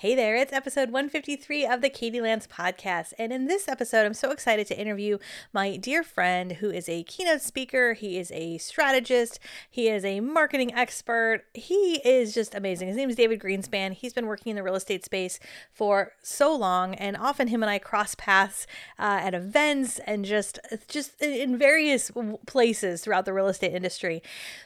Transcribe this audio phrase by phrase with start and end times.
[0.00, 3.12] Hey there, it's episode 153 of the Katie Lance podcast.
[3.18, 5.18] And in this episode, I'm so excited to interview
[5.52, 7.92] my dear friend who is a keynote speaker.
[7.92, 9.38] He is a strategist,
[9.70, 11.42] he is a marketing expert.
[11.52, 12.88] He is just amazing.
[12.88, 13.92] His name is David Greenspan.
[13.92, 15.38] He's been working in the real estate space
[15.70, 18.66] for so long, and often him and I cross paths
[18.98, 20.58] uh, at events and just,
[20.88, 22.10] just in various
[22.46, 24.22] places throughout the real estate industry.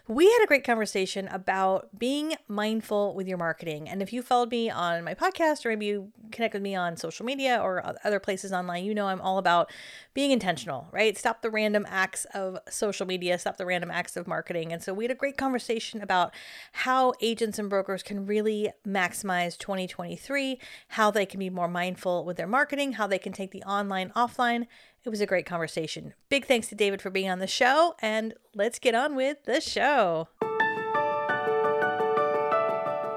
[0.07, 3.89] We had a great conversation about being mindful with your marketing.
[3.89, 5.24] And if you followed me on my podcast
[5.65, 9.07] or maybe you connect with me on social media or other places online, you know
[9.07, 9.71] I'm all about
[10.15, 11.17] being intentional, right?
[11.17, 14.73] Stop the random acts of social media, stop the random acts of marketing.
[14.73, 16.35] And so we had a great conversation about
[16.73, 22.37] how agents and brokers can really maximize 2023, how they can be more mindful with
[22.37, 24.67] their marketing, how they can take the online offline.
[25.05, 26.15] It was a great conversation.
[26.31, 29.61] Big thanks to David for being on the show, and let's get on with the
[29.61, 30.29] show.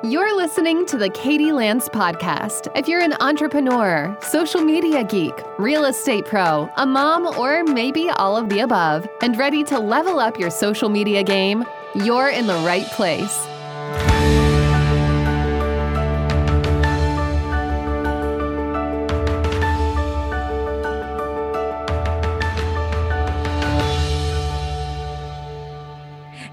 [0.04, 2.68] You're listening to the Katie Lance Podcast.
[2.76, 8.38] If you're an entrepreneur, social media geek, real estate pro, a mom, or maybe all
[8.38, 12.58] of the above, and ready to level up your social media game, you're in the
[12.58, 13.48] right place.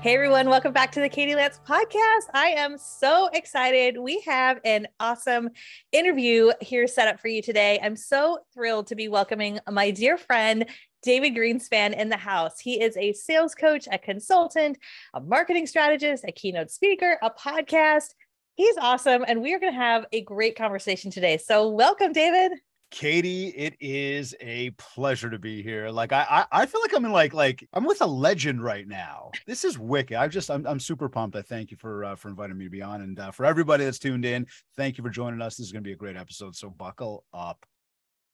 [0.05, 2.29] Hey everyone, welcome back to the Katie Lance podcast.
[2.35, 3.97] I am so excited.
[3.99, 5.49] We have an awesome
[5.93, 7.81] interview here set up for you today.
[7.83, 10.67] I'm so thrilled to be welcoming my dear friend,
[11.03, 12.61] David Greenspan in the house.
[12.61, 14.77] He is a sales coach, a consultant,
[15.15, 18.13] a marketing strategist, a keynote speaker, a podcast.
[18.57, 19.25] He's awesome.
[19.27, 21.39] And we are going to have a great conversation today.
[21.39, 22.53] So, welcome, David.
[22.95, 25.91] Katie, it is a pleasure to be here.
[25.91, 28.87] Like I, I, I feel like I'm in like like I'm with a legend right
[28.87, 29.33] now.
[29.49, 30.17] This is wicked.
[30.17, 31.35] I just I'm, I'm super pumped.
[31.35, 33.85] I thank you for uh, for inviting me to be on, and uh, for everybody
[33.85, 35.57] that's tuned in, thank you for joining us.
[35.57, 36.55] This is going to be a great episode.
[36.55, 37.67] So buckle up.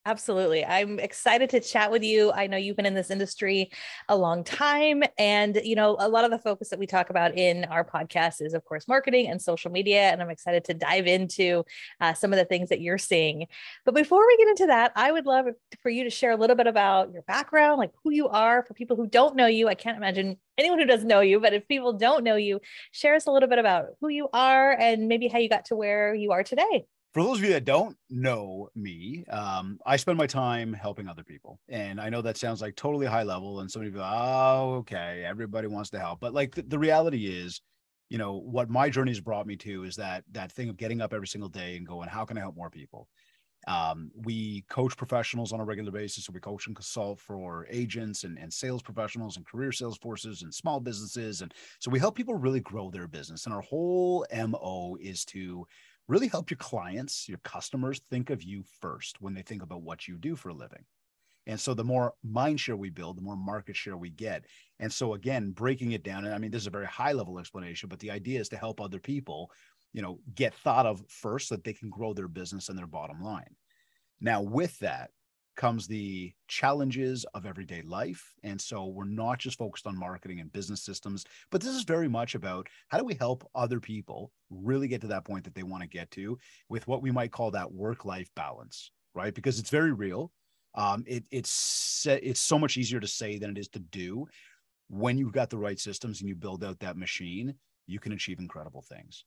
[0.07, 0.65] Absolutely.
[0.65, 2.33] I'm excited to chat with you.
[2.33, 3.71] I know you've been in this industry
[4.09, 5.03] a long time.
[5.19, 8.41] And, you know, a lot of the focus that we talk about in our podcast
[8.41, 10.11] is, of course, marketing and social media.
[10.11, 11.65] And I'm excited to dive into
[12.01, 13.47] uh, some of the things that you're seeing.
[13.85, 15.45] But before we get into that, I would love
[15.83, 18.73] for you to share a little bit about your background, like who you are for
[18.73, 19.69] people who don't know you.
[19.69, 22.61] I can't imagine anyone who doesn't know you, but if people don't know you,
[22.91, 25.77] share us a little bit about who you are and maybe how you got to
[25.77, 30.17] where you are today for those of you that don't know me, um, I spend
[30.17, 31.59] my time helping other people.
[31.69, 33.61] And I know that sounds like totally high level.
[33.61, 36.21] And somebody oh, okay, everybody wants to help.
[36.21, 37.61] But like the, the reality is,
[38.11, 41.01] you know, what my journey has brought me to is that that thing of getting
[41.01, 43.09] up every single day and going, how can I help more people?
[43.67, 46.25] Um, we coach professionals on a regular basis.
[46.25, 50.43] So we coach and consult for agents and, and sales professionals and career sales forces
[50.43, 51.43] and small businesses.
[51.43, 53.45] And so we help people really grow their business.
[53.45, 55.67] And our whole MO is to
[56.11, 60.09] really help your clients, your customers think of you first when they think about what
[60.09, 60.85] you do for a living.
[61.47, 64.45] And so the more mind share we build, the more market share we get.
[64.81, 67.39] And so again, breaking it down, and I mean, this is a very high level
[67.39, 69.53] explanation, but the idea is to help other people,
[69.93, 72.89] you know, get thought of first so that they can grow their business and their
[72.89, 73.55] bottom line.
[74.21, 75.11] Now, with that,
[75.61, 78.33] comes the challenges of everyday life.
[78.43, 82.09] And so we're not just focused on marketing and business systems, but this is very
[82.09, 85.63] much about how do we help other people really get to that point that they
[85.63, 86.39] want to get to
[86.71, 89.35] with what we might call that work life balance, right?
[89.35, 90.33] Because it's very real.
[90.77, 94.27] Um, it, it's it's so much easier to say than it is to do.
[94.89, 97.55] When you've got the right systems and you build out that machine,
[97.87, 99.25] you can achieve incredible things.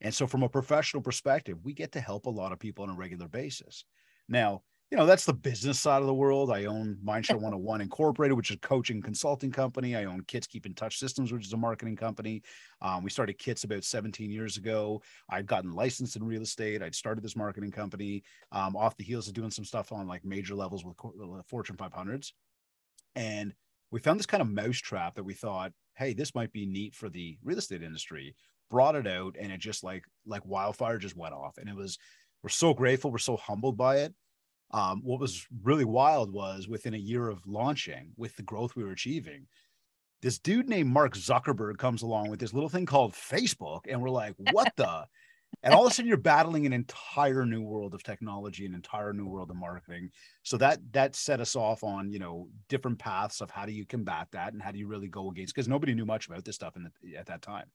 [0.00, 2.90] And so, from a professional perspective, we get to help a lot of people on
[2.90, 3.84] a regular basis.
[4.28, 6.52] Now, you know, that's the business side of the world.
[6.52, 9.96] I own Mindshare 101 Incorporated, which is a coaching consulting company.
[9.96, 12.42] I own Kits Keep in Touch Systems, which is a marketing company.
[12.80, 15.02] Um, we started Kits about 17 years ago.
[15.28, 16.82] I'd gotten licensed in real estate.
[16.82, 20.24] I'd started this marketing company um, off the heels of doing some stuff on like
[20.24, 20.96] major levels with
[21.48, 22.30] Fortune 500s.
[23.16, 23.54] And
[23.90, 27.08] we found this kind of mousetrap that we thought, hey, this might be neat for
[27.08, 28.36] the real estate industry.
[28.70, 31.56] Brought it out, and it just like like wildfire just went off.
[31.56, 31.98] And it was,
[32.42, 33.12] we're so grateful.
[33.12, 34.12] We're so humbled by it
[34.72, 38.84] um, what was really wild was within a year of launching with the growth we
[38.84, 39.46] were achieving
[40.22, 44.10] this dude named mark zuckerberg comes along with this little thing called facebook and we're
[44.10, 45.06] like what the?
[45.62, 49.12] And all of a sudden you're battling an entire new world of technology an entire
[49.12, 50.10] new world of marketing.
[50.42, 53.86] So that that set us off on you know different paths of how do you
[53.86, 56.56] combat that and how do you really go against because nobody knew much about this
[56.56, 57.66] stuff in the, at that time.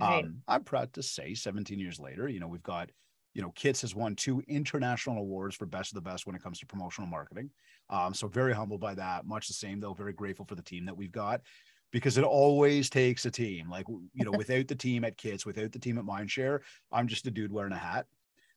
[0.00, 0.24] Right.
[0.24, 2.90] um, i'm proud to say 17 years later you know we've got
[3.34, 6.42] you know, Kits has won two international awards for best of the best when it
[6.42, 7.50] comes to promotional marketing.
[7.90, 9.26] Um, so very humbled by that.
[9.26, 9.92] Much the same though.
[9.92, 11.40] Very grateful for the team that we've got
[11.90, 13.68] because it always takes a team.
[13.68, 16.60] Like you know, without the team at Kits, without the team at Mindshare,
[16.92, 18.06] I'm just a dude wearing a hat.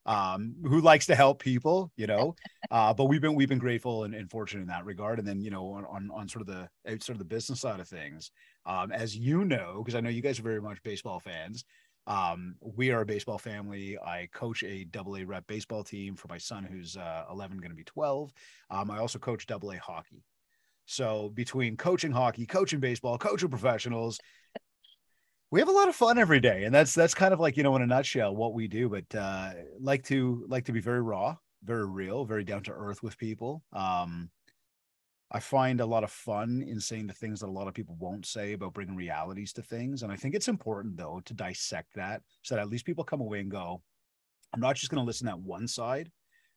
[0.06, 2.36] um, who likes to help people, you know.
[2.70, 5.20] Uh, but we've been we've been grateful and, and, fortunate in that regard.
[5.20, 6.68] And then you know on on, on sort of the
[7.00, 8.32] sort of the business side of things,
[8.66, 11.64] um, as you know, because I know you guys are very much baseball fans.
[12.08, 13.98] Um, we are a baseball family.
[14.00, 17.70] I coach a double A rep baseball team for my son, who's uh, 11, going
[17.70, 18.32] to be 12.
[18.72, 20.24] Um, I also coach double A hockey.
[20.86, 24.20] So between coaching hockey, coaching baseball, coaching professionals,
[25.52, 27.64] we have a lot of fun every day, and that's that's kind of like you
[27.64, 28.90] know in a nutshell what we do.
[28.90, 33.04] But uh, like to like to be very raw, very real, very down to earth
[33.04, 33.64] with people.
[33.74, 34.30] Um,
[35.30, 37.98] I find a lot of fun in saying the things that a lot of people
[38.00, 40.04] won't say about bringing realities to things.
[40.04, 43.20] And I think it's important, though, to dissect that so that at least people come
[43.20, 43.82] away and go,
[44.54, 46.10] I'm not just going to listen at one side,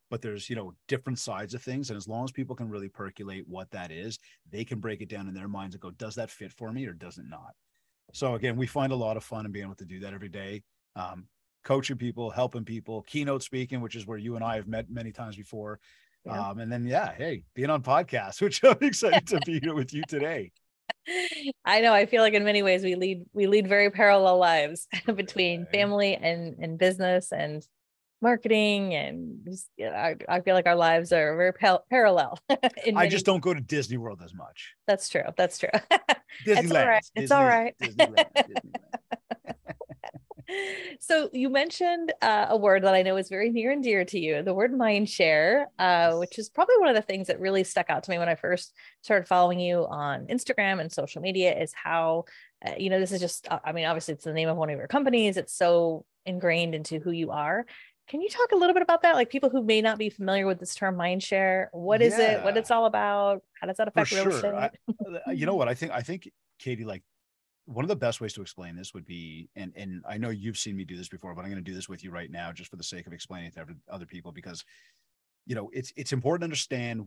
[0.08, 1.90] but there's, you know, different sides of things.
[1.90, 5.08] And as long as people can really percolate what that is, they can break it
[5.08, 7.54] down in their minds and go, does that fit for me or does it not?
[8.12, 10.28] So again, we find a lot of fun in being able to do that every
[10.28, 10.62] day.
[10.94, 11.26] Um,
[11.64, 15.12] coaching people, helping people, keynote speaking, which is where you and I have met many
[15.12, 15.78] times before.
[16.24, 16.48] Yeah.
[16.50, 19.92] Um, and then yeah, hey, being on podcast, which I'm excited to be here with
[19.92, 20.52] you today.
[21.64, 21.92] I know.
[21.92, 26.14] I feel like in many ways we lead we lead very parallel lives between family
[26.14, 27.66] and and business and
[28.22, 32.38] marketing and just, you know, I, I feel like our lives are very pa- parallel.
[32.94, 34.74] I just don't go to Disney World as much.
[34.86, 35.22] That's true.
[35.38, 35.70] That's true.
[36.46, 36.80] Disneyland.
[36.80, 37.02] all right.
[37.02, 37.74] Disney, it's all right.
[37.80, 38.89] Disneyland, Disneyland
[41.00, 44.18] so you mentioned uh, a word that I know is very near and dear to
[44.18, 47.64] you, the word mind share, uh, which is probably one of the things that really
[47.64, 51.56] stuck out to me when I first started following you on Instagram and social media
[51.56, 52.24] is how,
[52.66, 54.70] uh, you know, this is just, uh, I mean, obviously it's the name of one
[54.70, 55.36] of your companies.
[55.36, 57.66] It's so ingrained into who you are.
[58.08, 59.14] Can you talk a little bit about that?
[59.14, 62.38] Like people who may not be familiar with this term mind share, what is yeah.
[62.38, 62.44] it?
[62.44, 63.42] What it's all about?
[63.60, 64.54] How does that affect For real sure.
[64.54, 64.72] estate?
[65.26, 65.68] I, you know what?
[65.68, 67.02] I think, I think Katie, like
[67.70, 70.58] one of the best ways to explain this would be and and i know you've
[70.58, 72.50] seen me do this before but i'm going to do this with you right now
[72.52, 74.64] just for the sake of explaining it to other people because
[75.46, 77.06] you know it's it's important to understand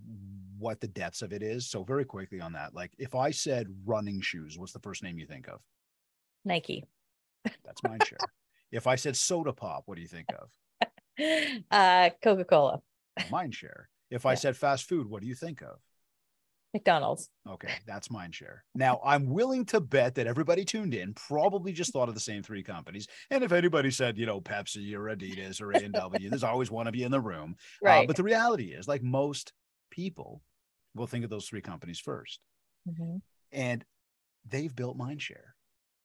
[0.58, 1.70] what the depths of it is.
[1.70, 5.20] So very quickly on that like if i said running shoes what's the first name
[5.20, 5.60] you think of?
[6.46, 6.86] Nike.
[7.44, 8.18] That's mind share
[8.72, 10.50] if i said soda pop what do you think of?
[11.70, 12.82] Uh coca-cola.
[13.30, 13.88] Mind share.
[14.10, 14.32] If yeah.
[14.32, 15.80] i said fast food what do you think of
[16.74, 17.30] McDonald's.
[17.48, 18.64] Okay, that's mind share.
[18.74, 22.42] Now, I'm willing to bet that everybody tuned in probably just thought of the same
[22.42, 23.08] three companies.
[23.30, 26.96] And if anybody said, you know, Pepsi or Adidas or A&W, there's always one of
[26.96, 27.56] you in the room.
[27.84, 28.04] Uh, right.
[28.04, 29.54] Uh, but the reality is, like most
[29.92, 30.42] people
[30.96, 32.38] will think of those three companies 1st
[32.90, 33.18] mm-hmm.
[33.52, 33.86] And
[34.50, 35.53] they've built mind share.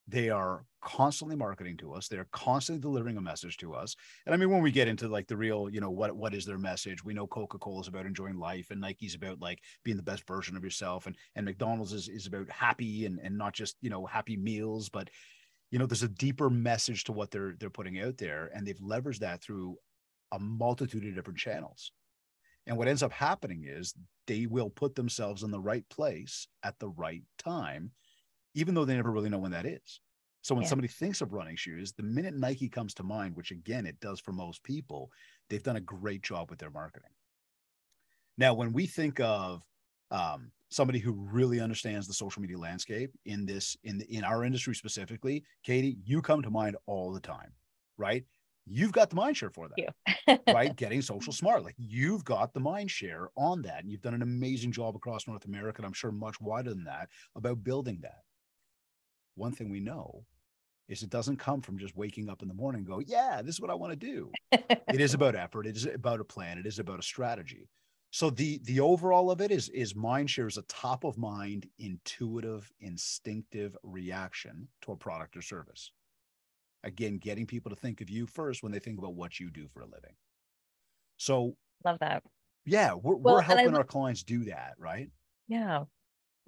[0.09, 2.09] They are constantly marketing to us.
[2.09, 3.95] They're constantly delivering a message to us.
[4.25, 6.47] And I mean, when we get into like the real, you know, what what is
[6.47, 7.05] their message?
[7.05, 10.57] We know Coca-Cola is about enjoying life, and Nike's about like being the best version
[10.57, 14.07] of yourself, and and McDonald's is is about happy and and not just you know
[14.07, 15.11] happy meals, but
[15.71, 18.81] you know, there's a deeper message to what they're they're putting out there, and they've
[18.81, 19.77] leveraged that through
[20.33, 21.93] a multitude of different channels.
[22.67, 23.95] And what ends up happening is
[24.27, 27.93] they will put themselves in the right place at the right time
[28.55, 30.01] even though they never really know when that is.
[30.43, 30.69] So when yeah.
[30.69, 34.21] somebody thinks of running shoes, the minute Nike comes to mind, which again it does
[34.21, 35.11] for most people,
[35.49, 37.11] they've done a great job with their marketing.
[38.37, 39.63] Now, when we think of
[40.11, 44.75] um, somebody who really understands the social media landscape in this in in our industry
[44.75, 47.53] specifically, Katie, you come to mind all the time,
[47.97, 48.25] right?
[48.71, 50.77] You've got the mind share for that, right?
[50.77, 54.23] Getting social smart, like you've got the mind share on that, and you've done an
[54.23, 58.21] amazing job across North America, and I'm sure much wider than that about building that
[59.39, 60.25] one thing we know
[60.89, 63.61] is it doesn't come from just waking up in the morning go yeah this is
[63.61, 64.31] what i want to do.
[64.53, 65.67] It is about effort.
[65.67, 66.59] It is about a plan.
[66.59, 67.69] It is about a strategy.
[68.11, 71.67] So the the overall of it is is mind share is a top of mind
[71.79, 75.93] intuitive instinctive reaction to a product or service.
[76.85, 79.69] Again getting people to think of you first when they think about what you do
[79.69, 80.15] for a living.
[81.19, 82.23] So love that.
[82.65, 85.11] Yeah we're, well, we're helping I, our clients do that right?
[85.49, 85.85] Yeah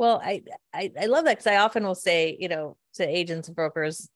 [0.00, 0.42] well, I
[0.72, 4.08] I, I love that because I often will say, you know, to agents and brokers,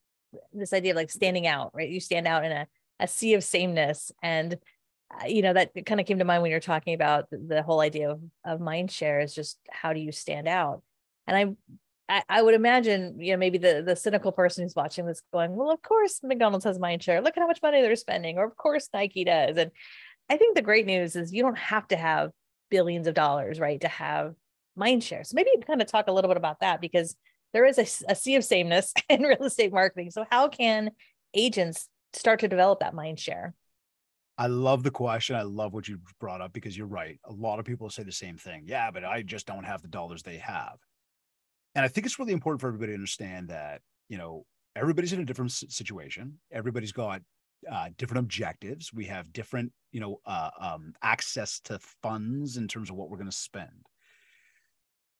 [0.54, 1.90] this idea of like standing out, right?
[1.90, 2.66] You stand out in a,
[3.00, 4.10] a sea of sameness.
[4.22, 4.54] And,
[5.12, 7.62] uh, you know, that kind of came to mind when you're talking about the, the
[7.62, 10.82] whole idea of, of mind share is just how do you stand out?
[11.26, 11.36] And
[12.08, 15.20] I, I, I would imagine, you know, maybe the, the cynical person who's watching this
[15.34, 17.20] going, well, of course McDonald's has mind share.
[17.20, 18.38] Look at how much money they're spending.
[18.38, 19.58] Or of course Nike does.
[19.58, 19.70] And
[20.30, 22.30] I think the great news is you don't have to have
[22.70, 24.34] billions of dollars, right, to have
[24.76, 25.24] mind share.
[25.24, 27.16] So maybe you kind of talk a little bit about that because
[27.52, 30.10] there is a, a sea of sameness in real estate marketing.
[30.10, 30.90] So how can
[31.32, 33.54] agents start to develop that mind share?
[34.36, 35.36] I love the question.
[35.36, 37.20] I love what you brought up because you're right.
[37.24, 38.64] A lot of people say the same thing.
[38.66, 40.76] Yeah, but I just don't have the dollars they have.
[41.76, 45.20] And I think it's really important for everybody to understand that, you know, everybody's in
[45.20, 46.40] a different situation.
[46.52, 47.22] Everybody's got
[47.70, 48.92] uh, different objectives.
[48.92, 53.16] We have different, you know, uh, um, access to funds in terms of what we're
[53.16, 53.86] going to spend.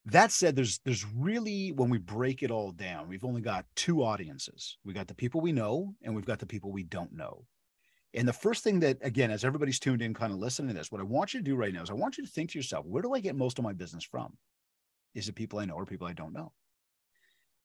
[0.07, 4.03] That said, there's there's really when we break it all down, we've only got two
[4.03, 4.77] audiences.
[4.85, 7.47] We got the people we know, and we've got the people we don't know.
[8.13, 10.93] And the first thing that, again, as everybody's tuned in, kind of listening to this,
[10.93, 12.59] what I want you to do right now is I want you to think to
[12.59, 14.37] yourself, where do I get most of my business from?
[15.15, 16.53] Is it people I know or people I don't know?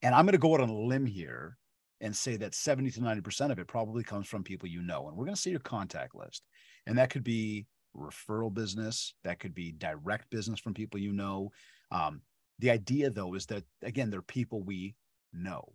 [0.02, 1.56] And I'm going to go out on a limb here
[2.00, 5.06] and say that 70 to 90% of it probably comes from people you know.
[5.06, 6.42] And we're going to see your contact list.
[6.86, 7.66] And that could be
[7.96, 11.50] referral business, that could be direct business from people you know.
[11.92, 12.22] Um,
[12.60, 14.94] the idea, though, is that, again, they're people we
[15.32, 15.72] know.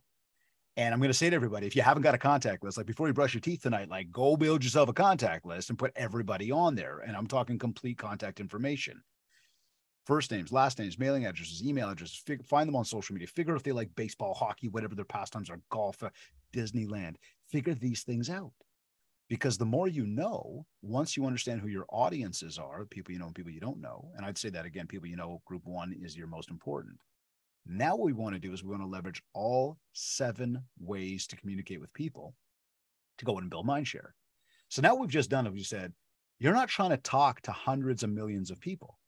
[0.78, 2.86] And I'm going to say to everybody, if you haven't got a contact list, like
[2.86, 5.94] before you brush your teeth tonight, like go build yourself a contact list and put
[5.96, 7.00] everybody on there.
[7.00, 9.02] And I'm talking complete contact information.
[10.06, 13.28] First names, last names, mailing addresses, email addresses, fig- find them on social media.
[13.28, 16.10] Figure if they like baseball, hockey, whatever their pastimes are, golf, uh,
[16.54, 17.16] Disneyland.
[17.48, 18.52] Figure these things out.
[19.28, 23.26] Because the more you know, once you understand who your audiences are, people you know
[23.26, 25.96] and people you don't know, and I'd say that again, people you know, group one
[26.00, 27.00] is your most important
[27.68, 31.36] now, what we want to do is we want to leverage all seven ways to
[31.36, 32.36] communicate with people
[33.18, 34.10] to go in and build mindshare.
[34.70, 35.54] So now we've just done it.
[35.54, 35.94] We said,
[36.38, 39.00] you're not trying to talk to hundreds of millions of people.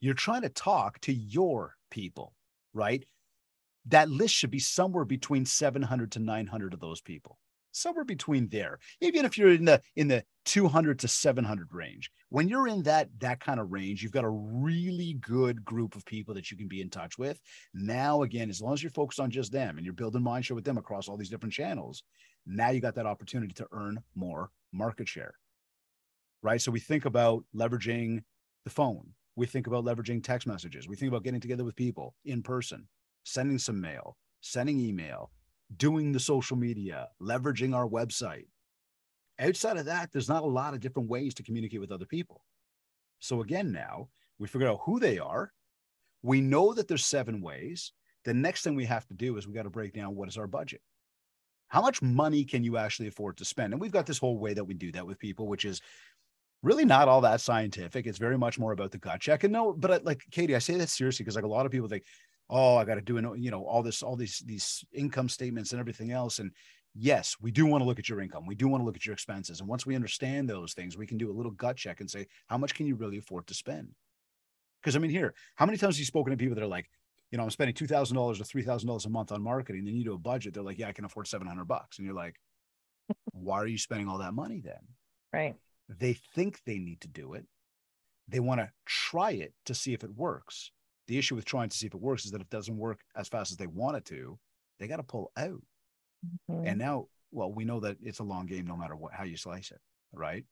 [0.00, 2.34] You're trying to talk to your people,
[2.72, 3.04] right?
[3.86, 7.38] That list should be somewhere between 700 to 900 of those people
[7.72, 12.10] somewhere between there even if you're in the in the 200 to 700 range.
[12.30, 16.04] When you're in that that kind of range you've got a really good group of
[16.06, 17.40] people that you can be in touch with.
[17.74, 20.64] Now again as long as you're focused on just them and you're building mindshare with
[20.64, 22.02] them across all these different channels
[22.46, 25.34] now you got that opportunity to earn more market share.
[26.42, 26.60] Right?
[26.60, 28.22] So we think about leveraging
[28.64, 29.10] the phone.
[29.36, 30.88] We think about leveraging text messages.
[30.88, 32.88] We think about getting together with people in person
[33.24, 35.30] sending some mail sending email
[35.76, 38.46] doing the social media, leveraging our website.
[39.38, 42.42] Outside of that, there's not a lot of different ways to communicate with other people.
[43.20, 44.08] So again, now
[44.38, 45.52] we figured out who they are.
[46.22, 47.92] We know that there's seven ways.
[48.24, 50.36] The next thing we have to do is we got to break down what is
[50.36, 50.80] our budget.
[51.68, 53.72] How much money can you actually afford to spend?
[53.72, 55.80] And we've got this whole way that we do that with people, which is
[56.62, 58.06] really not all that scientific.
[58.06, 59.44] It's very much more about the gut check.
[59.44, 61.88] And no, but like Katie, I say that seriously because like a lot of people
[61.88, 62.04] think,
[62.50, 65.72] oh i got to do an you know all this all these these income statements
[65.72, 66.38] and everything else.
[66.38, 66.52] And
[66.94, 68.46] yes we do want to look at your income.
[68.46, 69.60] We do want to look at your expenses.
[69.60, 72.26] And once we understand those things we can do a little gut check and say
[72.46, 73.88] how much can you really afford to spend?
[74.82, 76.88] Because i mean here how many times have you spoken to people that are like
[77.30, 80.18] you know i'm spending $2000 or $3000 a month on marketing then you do a
[80.18, 81.98] budget they're like yeah i can afford 700 bucks.
[81.98, 82.36] And you're like
[83.32, 84.80] why are you spending all that money then?
[85.32, 85.56] Right.
[85.88, 87.46] They think they need to do it.
[88.28, 90.70] They want to try it to see if it works
[91.08, 93.00] the issue with trying to see if it works is that if it doesn't work
[93.16, 94.38] as fast as they want it to,
[94.78, 95.62] they got to pull out.
[96.50, 96.66] Mm-hmm.
[96.66, 99.36] And now, well, we know that it's a long game no matter what how you
[99.36, 99.80] slice it,
[100.12, 100.44] right?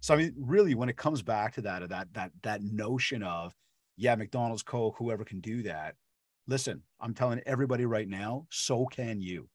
[0.00, 3.54] So I mean, really, when it comes back to that, that that that notion of,
[3.96, 5.94] yeah, McDonald's, Coke, whoever can do that.
[6.48, 9.48] Listen, I'm telling everybody right now, so can you.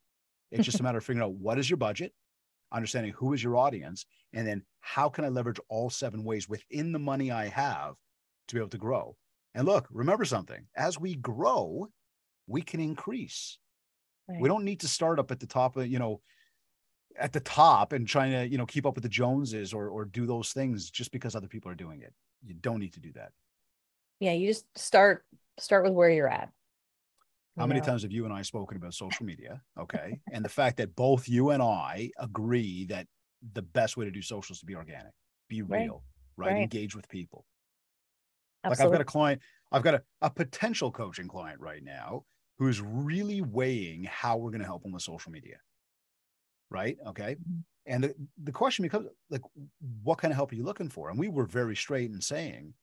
[0.52, 2.14] It's just a matter of figuring out what is your budget,
[2.72, 6.94] understanding who is your audience, and then how can I leverage all seven ways within
[6.94, 7.96] the money I have
[8.48, 9.18] to be able to grow.
[9.58, 11.90] And look, remember something as we grow,
[12.46, 13.58] we can increase.
[14.30, 14.40] Right.
[14.40, 16.22] We don't need to start up at the top of, you know,
[17.20, 20.06] at the top and trying to, you know, keep up with the Joneses or or
[20.06, 22.14] do those things just because other people are doing it.
[22.46, 23.32] You don't need to do that.
[24.20, 25.26] Yeah, you just start
[25.58, 26.52] start with where you're at.
[27.58, 29.60] How many times have you and I spoken about social media?
[29.80, 30.20] Okay.
[30.32, 33.08] and the fact that both you and I agree that
[33.54, 35.14] the best way to do social is to be organic,
[35.50, 36.04] be real,
[36.36, 36.52] right?
[36.52, 36.62] right?
[36.62, 37.46] Engage with people.
[38.64, 38.84] Absolutely.
[38.84, 42.24] Like I've got a client, I've got a, a potential coaching client right now
[42.58, 45.58] who's really weighing how we're going to help them with social media.
[46.70, 46.98] Right.
[47.08, 47.36] Okay.
[47.36, 47.60] Mm-hmm.
[47.86, 49.42] And the, the question becomes like,
[50.04, 51.10] what kind of help are you looking for?
[51.10, 52.74] And we were very straight in saying,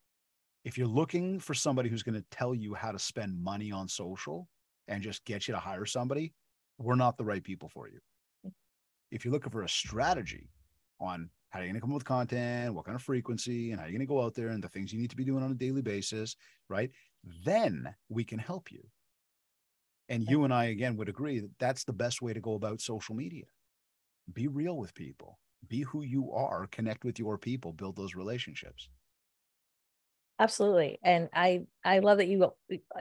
[0.65, 3.87] if you're looking for somebody who's going to tell you how to spend money on
[3.87, 4.49] social
[4.89, 6.33] and just get you to hire somebody,
[6.79, 7.99] we're not the right people for you.
[8.47, 8.53] Mm.
[9.11, 10.49] If you're looking for a strategy
[11.01, 13.79] on how are you going to come up with content, what kind of frequency, and
[13.79, 15.25] how are you going to go out there and the things you need to be
[15.25, 16.35] doing on a daily basis,
[16.69, 16.91] right?
[17.45, 18.83] Then we can help you.
[20.09, 22.81] And you and I, again, would agree that that's the best way to go about
[22.81, 23.45] social media.
[24.33, 28.89] Be real with people, be who you are, connect with your people, build those relationships.
[30.41, 30.99] Absolutely.
[31.05, 32.53] And I, I love that you,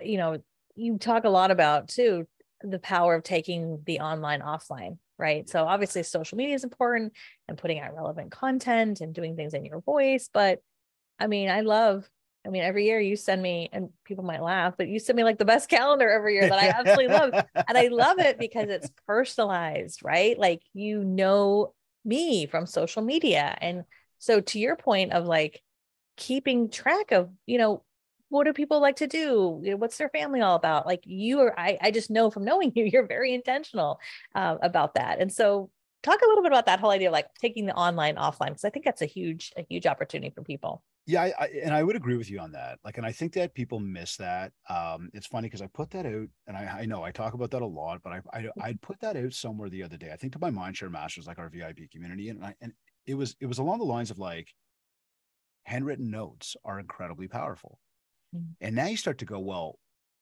[0.03, 0.43] you know,
[0.75, 2.27] you talk a lot about too
[2.61, 5.49] the power of taking the online offline right?
[5.49, 7.13] So obviously social media is important
[7.47, 10.29] and putting out relevant content and doing things in your voice.
[10.33, 10.59] But
[11.17, 12.09] I mean, I love,
[12.45, 15.23] I mean, every year you send me, and people might laugh, but you send me
[15.23, 17.31] like the best calendar every year that I absolutely love.
[17.69, 20.37] And I love it because it's personalized, right?
[20.37, 23.57] Like you know me from social media.
[23.61, 23.85] And
[24.19, 25.61] so to your point of like
[26.17, 27.83] keeping track of, you know,
[28.33, 29.59] what do people like to do?
[29.63, 30.87] You know, what's their family all about?
[30.87, 33.99] Like you are, I, I just know from knowing you, you're very intentional
[34.33, 35.19] uh, about that.
[35.19, 35.69] And so
[36.01, 38.65] talk a little bit about that whole idea of like taking the online offline, because
[38.65, 40.83] I think that's a huge, a huge opportunity for people.
[41.05, 42.79] Yeah, I, I, and I would agree with you on that.
[42.83, 44.51] Like, and I think that people miss that.
[44.67, 47.51] Um, it's funny because I put that out, and I, I know I talk about
[47.51, 50.11] that a lot, but I, I I put that out somewhere the other day.
[50.13, 52.71] I think to my Mindshare Masters, like our VIP community, and I, and
[53.05, 54.47] it was it was along the lines of like,
[55.65, 57.79] handwritten notes are incredibly powerful.
[58.35, 58.65] Mm-hmm.
[58.65, 59.77] and now you start to go, well,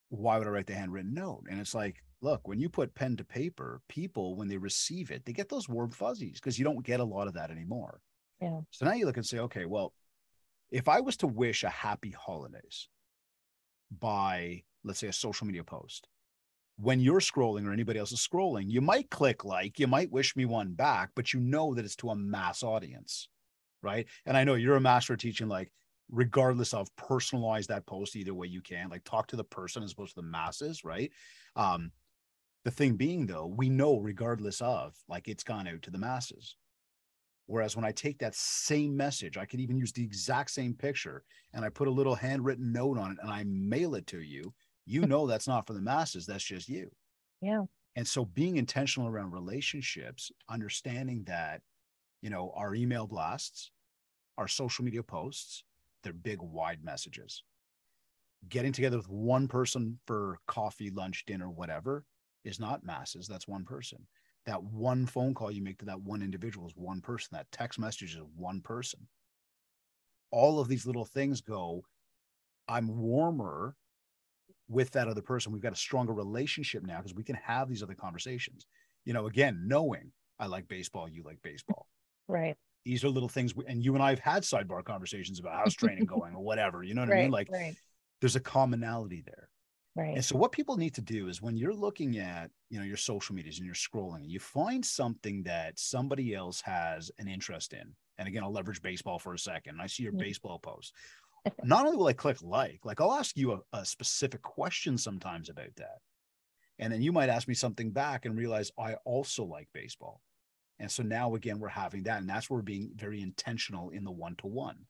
[0.10, 1.46] why would I write the handwritten note?
[1.50, 5.24] And it's like, look, when you put pen to paper, people when they receive it,
[5.25, 8.01] they get those warm fuzzies because you don't get a lot of that anymore.
[8.41, 8.60] Yeah.
[8.72, 9.94] So now you look and say, okay, well
[10.72, 12.88] if I was to wish a happy holidays
[13.91, 16.08] by, let's say, a social media post,
[16.77, 20.36] when you're scrolling or anybody else is scrolling, you might click like, you might wish
[20.36, 23.27] me one back, but you know that it's to a mass audience,
[23.84, 24.08] right?
[24.25, 25.72] And I know you're a master of teaching, like,
[26.12, 29.94] regardless of personalize that post either way you can, like, talk to the person as
[29.94, 31.12] opposed to the masses, right?
[31.56, 31.91] Um,
[32.63, 36.58] the thing being, though, we know regardless of, like, it's gone out to the masses.
[37.48, 41.25] Whereas when I take that same message, I could even use the exact same picture
[41.53, 44.53] and I put a little handwritten note on it and I mail it to you,
[44.86, 46.91] you know that's not for the masses, that's just you.
[47.41, 47.63] Yeah.
[47.96, 51.62] And so being intentional around relationships, understanding that,
[52.22, 53.72] you know, our email blasts,
[54.38, 55.65] our social media posts,
[56.03, 57.43] they're big, wide messages.
[58.50, 62.05] Getting together with one person for coffee, lunch, dinner, whatever
[62.43, 63.27] is not masses.
[63.27, 64.08] That's one person.
[64.46, 67.29] That one phone call you make to that one individual is one person.
[67.34, 69.08] That text message is one person.
[70.31, 71.84] All of these little things go
[72.67, 73.75] i'm warmer
[74.70, 75.51] with that other person.
[75.51, 78.65] We've got a stronger relationship now because we can have these other conversations.
[79.05, 81.88] You know again knowing i like baseball you like baseball.
[82.27, 85.76] Right these are little things and you and i have had sidebar conversations about how's
[85.76, 87.76] training going or whatever you know what right, i mean like right.
[88.20, 89.50] there's a commonality there
[89.96, 90.16] Right.
[90.16, 92.98] And so what people need to do is when you're looking at, you know, your
[92.98, 97.94] social medias and you're scrolling, you find something that somebody else has an interest in.
[98.18, 99.82] And again, I'll leverage baseball for a second.
[99.82, 100.22] I see your mm-hmm.
[100.22, 100.94] baseball post.
[101.64, 105.50] Not only will I click like, like I'll ask you a, a specific question sometimes
[105.50, 105.98] about that.
[106.79, 110.22] And then you might ask me something back and realize I also like baseball.
[110.79, 112.20] And so now again, we're having that.
[112.20, 114.86] And that's where we're being very intentional in the one to one.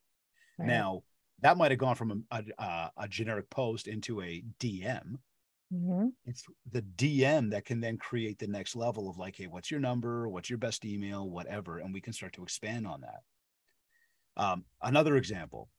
[0.57, 1.03] Now,
[1.41, 5.15] that might have gone from a, a, a generic post into a DM.
[5.73, 6.07] Mm-hmm.
[6.25, 9.79] It's the DM that can then create the next level of like, hey, what's your
[9.79, 10.27] number?
[10.27, 11.29] What's your best email?
[11.29, 11.79] Whatever.
[11.79, 13.21] And we can start to expand on that.
[14.37, 15.69] Um, another example,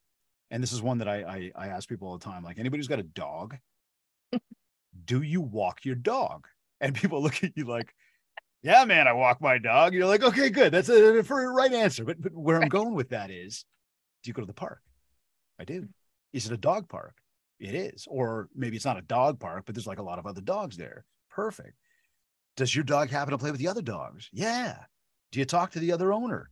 [0.51, 1.23] and this is one that I,
[1.57, 3.57] I, I ask people all the time like, anybody who's got a dog,
[5.05, 6.47] do you walk your dog?
[6.81, 7.95] And people look at you like,
[8.63, 9.95] yeah, man, I walk my dog.
[9.95, 10.73] You're like, okay, good.
[10.73, 12.05] That's a for a right answer.
[12.05, 13.65] But, but where I'm going with that is,
[14.23, 14.81] do you go to the park?
[15.59, 15.89] I do.
[16.33, 17.15] Is it a dog park?
[17.59, 18.07] It is.
[18.09, 20.77] Or maybe it's not a dog park, but there's like a lot of other dogs
[20.77, 21.05] there.
[21.31, 21.77] Perfect.
[22.57, 24.29] Does your dog happen to play with the other dogs?
[24.33, 24.77] Yeah.
[25.31, 26.51] Do you talk to the other owner?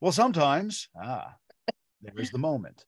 [0.00, 0.88] Well, sometimes.
[1.00, 1.34] Ah,
[2.02, 2.84] there's the moment.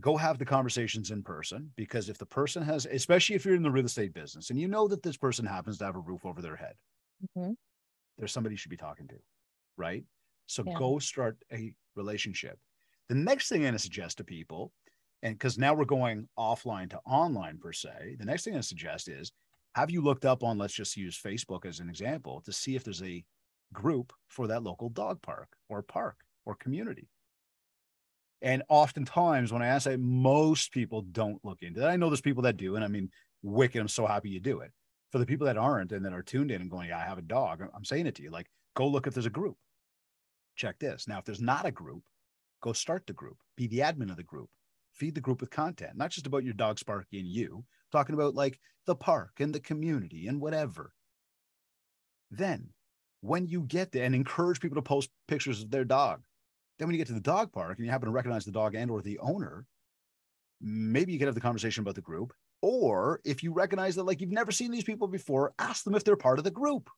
[0.00, 3.62] Go have the conversations in person because if the person has, especially if you're in
[3.62, 6.24] the real estate business and you know that this person happens to have a roof
[6.24, 6.74] over their head,
[7.36, 7.52] mm-hmm.
[8.18, 9.16] there's somebody you should be talking to,
[9.76, 10.04] right?
[10.46, 10.74] So yeah.
[10.78, 12.58] go start a relationship.
[13.08, 14.72] The next thing I'm going to suggest to people,
[15.22, 19.08] and because now we're going offline to online per se, the next thing I suggest
[19.08, 19.32] is
[19.74, 22.84] have you looked up on, let's just use Facebook as an example, to see if
[22.84, 23.24] there's a
[23.72, 27.08] group for that local dog park or park or community?
[28.42, 31.90] And oftentimes, when I ask that, most people don't look into that.
[31.90, 33.08] I know there's people that do, and I mean,
[33.42, 33.80] wicked.
[33.80, 34.72] I'm so happy you do it.
[35.12, 37.18] For the people that aren't and that are tuned in and going, yeah, I have
[37.18, 39.56] a dog, I'm saying it to you, like, go look if there's a group.
[40.56, 41.06] Check this.
[41.06, 42.02] Now, if there's not a group,
[42.62, 44.48] Go start the group, be the admin of the group,
[44.92, 48.36] feed the group with content, not just about your dog Sparky and you, talking about
[48.36, 50.94] like the park and the community and whatever.
[52.30, 52.68] Then,
[53.20, 56.22] when you get there and encourage people to post pictures of their dog,
[56.78, 58.76] then when you get to the dog park and you happen to recognize the dog
[58.76, 59.66] and or the owner,
[60.60, 62.32] maybe you can have the conversation about the group.
[62.62, 66.04] Or if you recognize that like you've never seen these people before, ask them if
[66.04, 66.88] they're part of the group.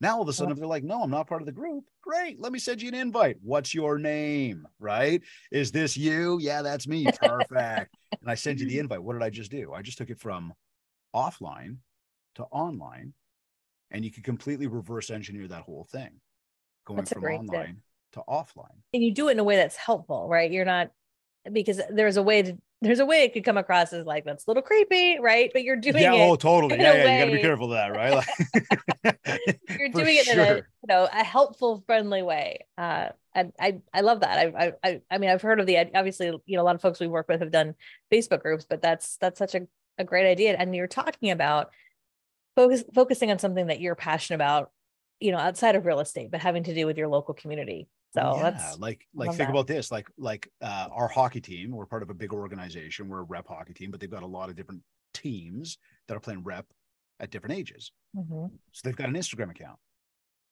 [0.00, 1.84] Now all of a sudden, if they're like, no, I'm not part of the group,
[2.02, 2.40] great.
[2.40, 3.36] Let me send you an invite.
[3.42, 4.66] What's your name?
[4.78, 5.22] Right?
[5.50, 6.38] Is this you?
[6.40, 7.06] Yeah, that's me.
[7.22, 7.94] Perfect.
[8.20, 8.80] and I send you the mm-hmm.
[8.80, 9.02] invite.
[9.02, 9.72] What did I just do?
[9.72, 10.52] I just took it from
[11.14, 11.78] offline
[12.36, 13.12] to online,
[13.90, 16.20] and you can completely reverse engineer that whole thing,
[16.84, 17.80] going from online
[18.12, 18.14] tip.
[18.14, 18.82] to offline.
[18.92, 20.50] And you do it in a way that's helpful, right?
[20.50, 20.90] You're not
[21.52, 24.46] because there's a way to there's a way it could come across as like that's
[24.46, 25.50] a little creepy, right?
[25.52, 26.20] But you're doing yeah, it.
[26.20, 26.78] oh, totally.
[26.78, 27.12] Yeah, yeah.
[27.14, 28.14] You got to be careful of that, right?
[28.14, 32.66] Like, you're doing it in a you know a helpful, friendly way.
[32.76, 34.38] Uh, and I I love that.
[34.38, 36.82] I I I, I mean I've heard of the obviously you know a lot of
[36.82, 37.74] folks we work with have done
[38.12, 39.66] Facebook groups, but that's that's such a,
[39.98, 40.54] a great idea.
[40.54, 41.70] And you're talking about
[42.56, 44.70] focus focusing on something that you're passionate about,
[45.24, 47.88] you know, outside of real estate, but having to do with your local community.
[48.12, 49.50] So yeah, that's like like think that.
[49.50, 53.20] about this like like uh, our hockey team we're part of a big organization we're
[53.20, 54.82] a rep hockey team but they've got a lot of different
[55.14, 56.66] teams that are playing rep
[57.18, 58.50] at different ages Mhm.
[58.70, 59.78] so they've got an instagram account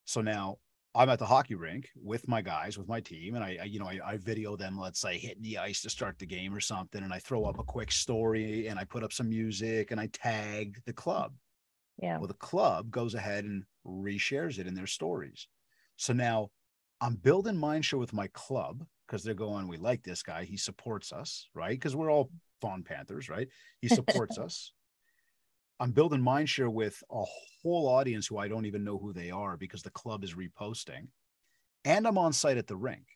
[0.07, 0.57] so now
[0.97, 3.79] i'm at the hockey rink with my guys with my team and i, I you
[3.79, 6.61] know I, I video them let's say hitting the ice to start the game or
[6.61, 10.01] something and i throw up a quick story and i put up some music and
[10.01, 11.33] i tag the club
[12.03, 12.19] yeah.
[12.19, 15.47] well, the club goes ahead and reshares it in their stories.
[15.97, 16.51] So now
[17.01, 20.45] I'm building Mindshare with my club because they're going, we like this guy.
[20.45, 21.71] He supports us, right?
[21.71, 23.49] Because we're all Vaughan Panthers, right?
[23.81, 24.73] He supports us.
[25.81, 27.25] I'm building Mindshare with a
[27.63, 31.09] whole audience who I don't even know who they are because the club is reposting.
[31.85, 33.07] And I'm on site at the rink.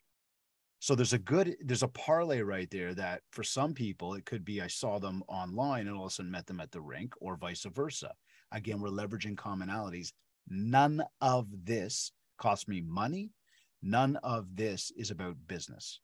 [0.79, 4.45] So there's a good, there's a parlay right there that for some people, it could
[4.45, 7.15] be I saw them online and all of a sudden met them at the rink
[7.21, 8.13] or vice versa.
[8.53, 10.13] Again, we're leveraging commonalities.
[10.49, 13.33] None of this costs me money.
[13.83, 16.01] None of this is about business.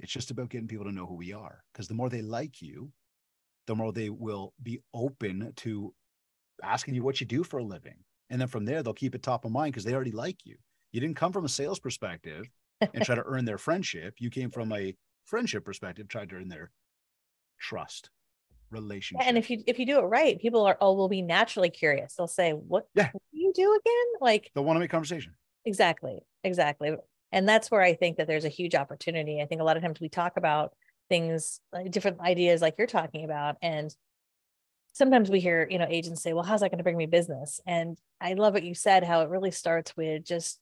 [0.00, 1.62] It's just about getting people to know who we are.
[1.72, 2.90] Because the more they like you,
[3.66, 5.94] the more they will be open to
[6.62, 7.96] asking you what you do for a living.
[8.28, 10.56] And then from there, they'll keep it top of mind because they already like you.
[10.92, 12.50] You didn't come from a sales perspective
[12.92, 14.14] and try to earn their friendship.
[14.18, 14.94] You came from a
[15.24, 16.70] friendship perspective, tried to earn their
[17.60, 18.10] trust,
[18.70, 19.22] relationship.
[19.24, 21.70] Yeah, and if you if you do it right, people are oh will be naturally
[21.70, 22.14] curious.
[22.16, 23.10] They'll say, "What, Yeah.
[23.12, 25.34] what do you do again?" Like they'll want to make conversation.
[25.64, 26.96] exactly, exactly.
[27.32, 29.40] And that's where I think that there's a huge opportunity.
[29.40, 30.72] I think a lot of times we talk about
[31.08, 33.94] things like different ideas like you're talking about and
[34.94, 37.60] sometimes we hear you know agents say well how's that going to bring me business
[37.66, 40.60] and i love what you said how it really starts with just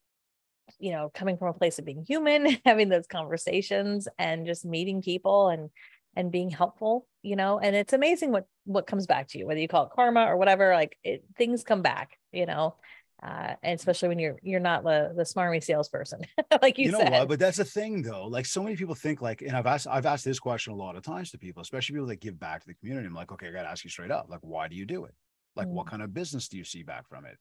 [0.79, 5.03] you know coming from a place of being human having those conversations and just meeting
[5.03, 5.71] people and
[6.15, 9.61] and being helpful you know and it's amazing what what comes back to you whether
[9.61, 12.77] you call it karma or whatever like it, things come back you know
[13.23, 16.23] uh, and especially when you're you're not the the smarmy salesperson
[16.63, 17.13] like you, you know said.
[17.13, 18.27] What but that's the thing though.
[18.27, 20.97] Like so many people think like and i've asked i've asked this question a lot
[20.97, 23.07] of times to people especially people that give back to the community.
[23.07, 25.15] I'm like okay i gotta ask you straight up like why do you do it?
[25.55, 27.39] Like what kind of business do you see back from it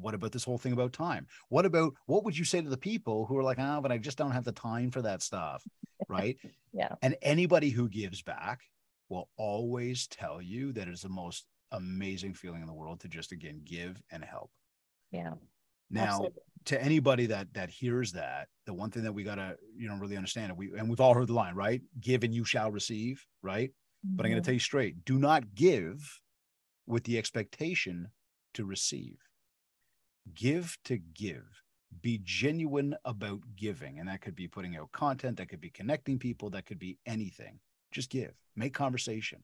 [0.00, 1.26] what about this whole thing about time?
[1.48, 3.98] What about what would you say to the people who are like ah but i
[3.98, 5.62] just don't have the time for that stuff
[6.08, 6.36] right?
[6.76, 6.96] Yeah.
[7.02, 8.60] and anybody who gives back
[9.08, 13.30] will always tell you that it's the most amazing feeling in the world to just
[13.30, 14.50] again give and help.
[15.12, 15.34] Yeah.
[15.90, 16.42] Now absolutely.
[16.64, 19.96] to anybody that that hears that the one thing that we got to you know
[19.98, 21.80] really understand and we and we've all heard the line right?
[22.00, 23.70] Give and you shall receive right?
[24.02, 24.44] But i'm going Mhm.
[24.44, 26.20] to tell you straight do not give
[26.86, 28.08] with the expectation
[28.54, 29.18] to receive
[30.32, 31.62] give to give.
[32.00, 33.98] Be genuine about giving.
[33.98, 36.98] And that could be putting out content that could be connecting people that could be
[37.06, 37.60] anything.
[37.92, 39.42] Just give make conversation.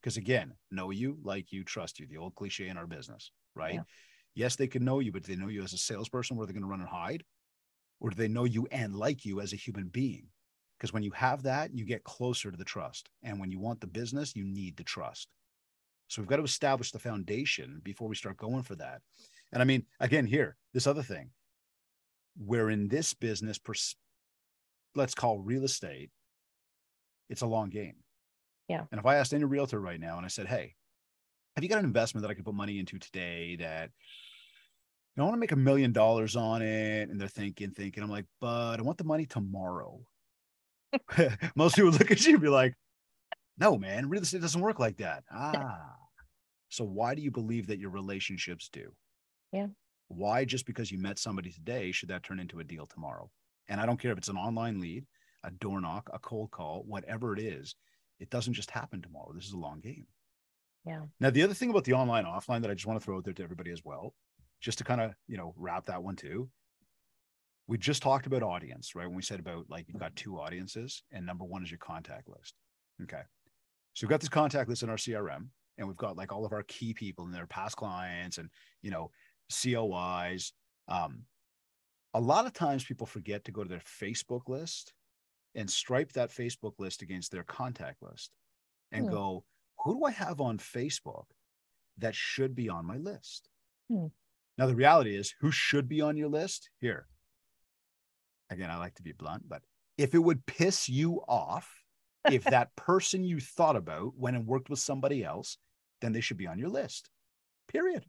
[0.00, 3.74] Because again know you like you trust you the old cliche in our business right?
[3.74, 3.82] Yeah.
[4.34, 6.54] yes they can know you but do they know you as a salesperson where they're
[6.54, 7.24] going to run and hide?
[8.00, 10.26] Or do they know you and like you as a human being?
[10.78, 13.08] Because when you have that you get closer to the trust.
[13.22, 15.28] And when you want the business you need the trust.
[16.08, 19.00] So we've got to establish the foundation before we start going for that
[19.56, 21.30] and i mean again here this other thing
[22.38, 23.96] we're in this business pers-
[24.94, 26.10] let's call real estate
[27.30, 27.94] it's a long game
[28.68, 28.84] Yeah.
[28.92, 30.74] and if i asked any realtor right now and i said hey
[31.54, 33.88] have you got an investment that i can put money into today that
[35.16, 37.08] you know, I want to make a million dollars on it.
[37.08, 40.00] And they're thinking, thinking, I'm like, but I want the money tomorrow.
[41.56, 42.74] Most people look at you and be like,
[43.56, 45.24] no, man, real estate doesn't work like that.
[45.32, 45.94] Ah.
[46.68, 48.92] So why do you believe that your relationships do?
[49.52, 49.66] Yeah.
[50.08, 53.30] Why just because you met somebody today should that turn into a deal tomorrow?
[53.68, 55.04] And I don't care if it's an online lead,
[55.44, 57.74] a door knock, a cold call, whatever it is,
[58.20, 59.32] it doesn't just happen tomorrow.
[59.34, 60.06] This is a long game.
[60.84, 61.02] Yeah.
[61.18, 63.24] Now, the other thing about the online offline that I just want to throw out
[63.24, 64.14] there to everybody as well,
[64.60, 66.48] just to kind of, you know, wrap that one too.
[67.66, 69.06] We just talked about audience, right?
[69.06, 70.30] When we said about like you've got mm-hmm.
[70.30, 72.54] two audiences, and number one is your contact list.
[73.02, 73.22] Okay.
[73.94, 76.52] So we've got this contact list in our CRM, and we've got like all of
[76.52, 78.48] our key people and their past clients and,
[78.82, 79.10] you know,
[79.50, 80.52] COIs.
[80.88, 81.22] Um,
[82.14, 84.92] a lot of times people forget to go to their Facebook list
[85.54, 88.30] and stripe that Facebook list against their contact list
[88.92, 89.12] and Hmm.
[89.12, 89.44] go,
[89.84, 91.26] who do I have on Facebook
[91.98, 93.48] that should be on my list?
[93.88, 94.06] Hmm.
[94.58, 96.70] Now, the reality is, who should be on your list?
[96.80, 97.08] Here.
[98.48, 99.62] Again, I like to be blunt, but
[99.98, 101.82] if it would piss you off
[102.32, 105.58] if that person you thought about went and worked with somebody else,
[106.00, 107.08] then they should be on your list.
[107.68, 108.04] Period.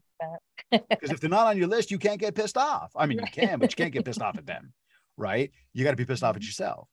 [0.99, 2.91] Because if they're not on your list, you can't get pissed off.
[2.95, 4.73] I mean, you can, but you can't get pissed off at them,
[5.17, 5.51] right?
[5.73, 6.47] You got to be pissed off at Mm-hmm.
[6.47, 6.89] yourself.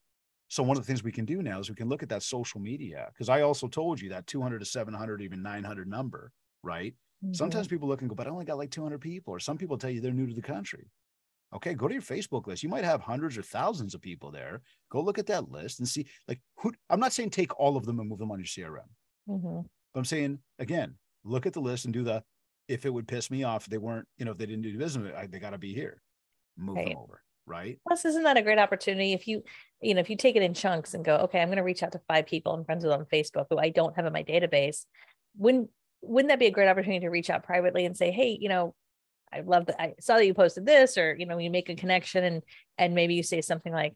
[0.48, 2.22] So one of the things we can do now is we can look at that
[2.22, 6.32] social media because I also told you that 200 to 700, even 900 number,
[6.62, 6.94] right?
[7.32, 9.34] Sometimes people look and go, but I only got like 200 people.
[9.34, 10.90] Or some people tell you they're new to the country.
[11.54, 12.62] Okay, go to your Facebook list.
[12.62, 14.62] You might have hundreds or thousands of people there.
[14.90, 16.72] Go look at that list and see, like, who.
[16.90, 18.88] I'm not saying take all of them and move them on your CRM,
[19.26, 19.68] Mhm.
[19.92, 22.24] but I'm saying again, look at the list and do the.
[22.68, 24.78] If it would piss me off, if they weren't, you know, if they didn't do
[24.78, 26.00] business, I, they got to be here.
[26.56, 26.88] Move Right.
[26.88, 27.78] them over, right?
[27.86, 29.42] Plus, isn't that a great opportunity if you,
[29.80, 31.82] you know, if you take it in chunks and go, okay, I'm going to reach
[31.82, 34.22] out to five people I'm friends with on Facebook who I don't have in my
[34.22, 34.86] database.
[35.36, 38.48] Wouldn't wouldn't that be a great opportunity to reach out privately and say, hey, you
[38.48, 38.74] know,
[39.32, 41.74] I love that I saw that you posted this, or you know, you make a
[41.74, 42.42] connection and
[42.78, 43.94] and maybe you say something like,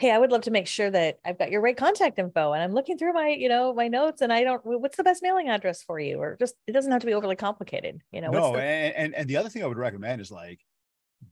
[0.00, 2.62] hey, I would love to make sure that I've got your right contact info, and
[2.62, 4.60] I'm looking through my, you know, my notes, and I don't.
[4.64, 6.16] What's the best mailing address for you?
[6.18, 8.30] Or just it doesn't have to be overly complicated, you know.
[8.30, 10.60] no, the, and, and and the other thing I would recommend is like,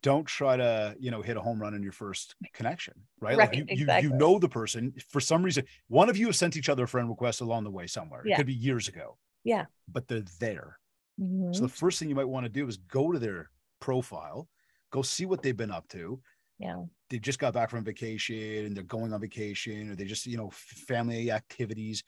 [0.02, 3.38] don't try to you know hit a home run in your first connection, right?
[3.38, 4.09] like Right, you, you exactly.
[4.11, 5.64] you know the person for some reason.
[5.88, 8.22] One of you have sent each other a friend request along the way somewhere.
[8.26, 8.35] yeah.
[8.35, 9.16] It could be years ago.
[9.44, 9.64] Yeah.
[9.90, 10.78] but they're there.
[11.18, 11.54] Mhm.
[11.54, 13.50] So the first thing you might want to do is go to their
[13.81, 14.46] profile,
[14.90, 16.20] go see what they've been up to.
[16.59, 20.27] Yeah, They just got back from vacation and they're going on vacation, or they just
[20.27, 22.03] you know family activities.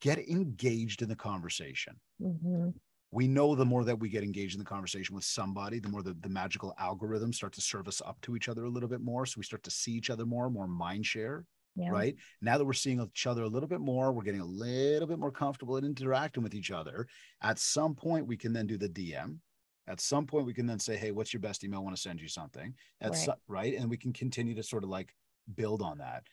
[0.00, 2.72] Get engaged in the conversation Mhm.
[3.12, 6.02] we know the more that we get engaged in the conversation with somebody, the more
[6.02, 9.00] the, the magical algorithms start to serve us up to each other a little bit
[9.00, 9.26] more.
[9.26, 11.90] So we start to see each other more, more mind share, yeah.
[11.90, 12.14] right?
[12.40, 15.18] Now that we're seeing each other a little bit more, we're getting a little bit
[15.18, 17.08] more comfortable in interacting with each other.
[17.42, 19.38] At some point, we can then do the DM.
[19.86, 21.80] At some point, we can then say, Hey, what's your best email?
[21.80, 22.74] I want to send you something.
[23.00, 23.36] That's Right.
[23.48, 23.74] right.
[23.74, 25.14] And we can continue to sort of like
[25.54, 26.24] build on that.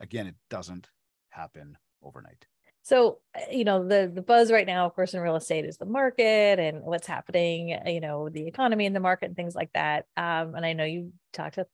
[0.00, 0.88] Again, it doesn't
[1.30, 2.46] happen overnight.
[2.84, 5.76] So, uh, you know, the the buzz right now, of course, in real estate is
[5.76, 9.54] the market and what's happening, uh, you know, the economy and the market and things
[9.54, 10.06] like that.
[10.16, 11.66] Um, and I know you talk to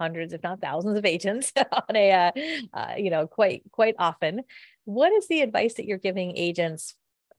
[0.00, 2.32] hundreds, if not thousands, of agents on a, uh,
[2.72, 4.42] uh, you know, quite quite often.
[4.84, 6.94] What is the advice that you're giving agents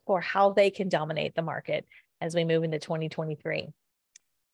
[0.05, 1.87] for how they can dominate the market
[2.21, 3.69] as we move into 2023?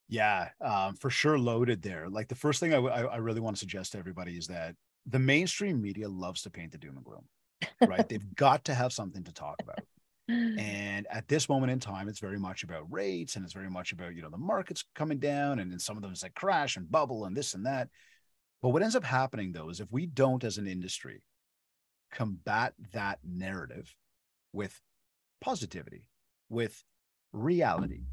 [0.08, 2.08] Yeah, um, for sure loaded there.
[2.08, 4.76] Like the first thing I, w- I- really want to suggest to everybody is that
[5.06, 7.24] the mainstream media loves to paint the doom and gloom,
[7.80, 8.08] right?
[8.08, 9.80] They've got to have something to talk about.
[10.28, 13.92] And at this moment in time, it's very much about rates and it's very much
[13.92, 16.76] about, you know, the market's coming down and then some of them it's like crash
[16.76, 17.88] and bubble and this and that.
[18.60, 21.22] But what ends up happening though is if we don't as an industry
[22.12, 23.94] combat that narrative
[24.52, 24.80] with
[25.40, 26.06] positivity,
[26.48, 26.82] with
[27.32, 28.04] reality,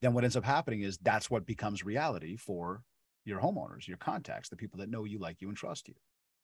[0.00, 2.82] then what ends up happening is that's what becomes reality for
[3.24, 5.94] your homeowners, your contacts, the people that know you, like you, and trust you,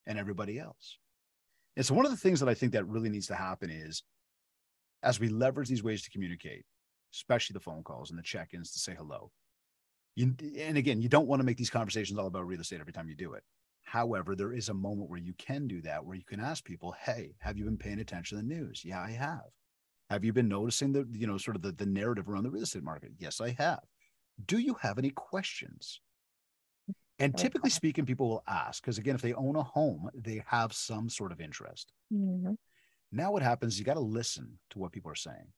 [0.07, 0.97] and everybody else.
[1.75, 4.03] And so, one of the things that I think that really needs to happen is
[5.03, 6.65] as we leverage these ways to communicate,
[7.13, 9.31] especially the phone calls and the check ins to say hello.
[10.15, 12.93] You, and again, you don't want to make these conversations all about real estate every
[12.93, 13.43] time you do it.
[13.83, 16.93] However, there is a moment where you can do that, where you can ask people,
[17.03, 18.83] Hey, have you been paying attention to the news?
[18.83, 19.49] Yeah, I have.
[20.09, 22.63] Have you been noticing the, you know, sort of the, the narrative around the real
[22.63, 23.11] estate market?
[23.19, 23.81] Yes, I have.
[24.45, 26.01] Do you have any questions?
[27.19, 30.71] And typically speaking, people will ask because, again, if they own a home, they have
[30.73, 31.91] some sort of interest.
[32.11, 32.57] Mhm.
[33.11, 33.77] Now, what happens?
[33.77, 35.51] You got to listen to what people are saying.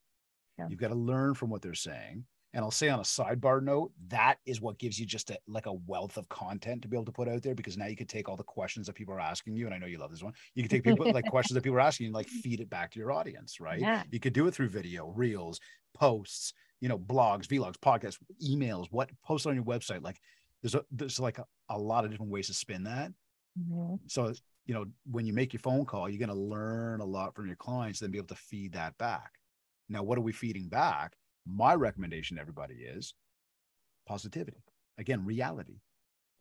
[0.57, 0.67] Yeah.
[0.69, 2.25] You've got to learn from what they're saying.
[2.53, 5.67] And I'll say on a sidebar note, that is what gives you just a, like
[5.67, 8.09] a wealth of content to be able to put out there because now you could
[8.09, 9.65] take all the questions that people are asking you.
[9.65, 10.33] And I know you love this one.
[10.53, 12.69] You can take people like questions that people are asking you and like feed it
[12.69, 13.79] back to your audience, right?
[13.79, 14.03] Yeah.
[14.11, 15.61] You could do it through video, reels,
[15.93, 20.03] posts, you know, blogs, vlogs, podcasts, emails, what post on your website.
[20.03, 20.19] Like
[20.61, 23.13] there's a, there's like a, a lot of different ways to spin that.
[23.57, 23.99] Mhm.
[24.07, 24.33] So,
[24.65, 27.47] you know, when you make your phone call, you're going to learn a lot from
[27.47, 29.31] your clients, then be able to feed that back.
[29.89, 31.13] Now, what are we feeding back?
[31.45, 33.13] My recommendation to everybody is
[34.08, 34.63] positivity.
[34.97, 35.82] Again, reality.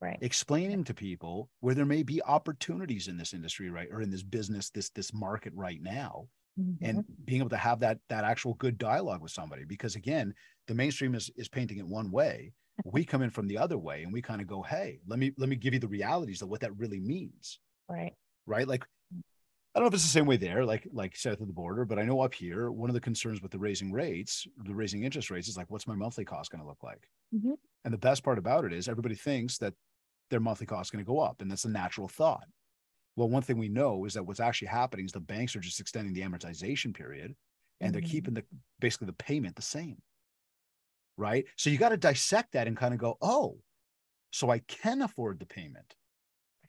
[0.01, 0.23] Right.
[0.23, 4.23] Explaining to people where there may be opportunities in this industry, right, or in this
[4.23, 6.29] business, this this market right now,
[6.83, 7.25] and Mhm.
[7.25, 9.65] being able to have that that actual good dialogue with somebody.
[9.65, 10.35] Because again,
[10.67, 12.55] the mainstream is is painting it one way.
[12.85, 15.33] We come in from the other way, and we kind of go, "Hey, let me
[15.39, 18.15] let me give you the realities of what that really means." right.
[18.47, 18.67] right?
[18.69, 18.87] Like,
[19.75, 21.85] I don't know if it's the same way there, like like south of the border,
[21.85, 25.05] but I know up here, one of the concerns with the raising rates, the raising
[25.05, 27.09] interest rates, is like, what's my monthly cost going to look like?
[27.33, 27.55] Mhm.
[27.85, 29.75] And the best part about it is everybody thinks that
[30.31, 32.49] their monthly cost is going to go up, and that's a natural thought.
[33.17, 35.81] Well, one thing we know is that what's actually happening is the banks are just
[35.81, 37.37] extending the amortization period,
[37.81, 38.03] and they're Mhm.
[38.03, 38.47] keeping the
[38.81, 40.03] basically the payment the same,
[41.17, 41.47] right?
[41.57, 43.63] So you got to dissect that and kind of go, oh,
[44.33, 45.97] so I can afford the payment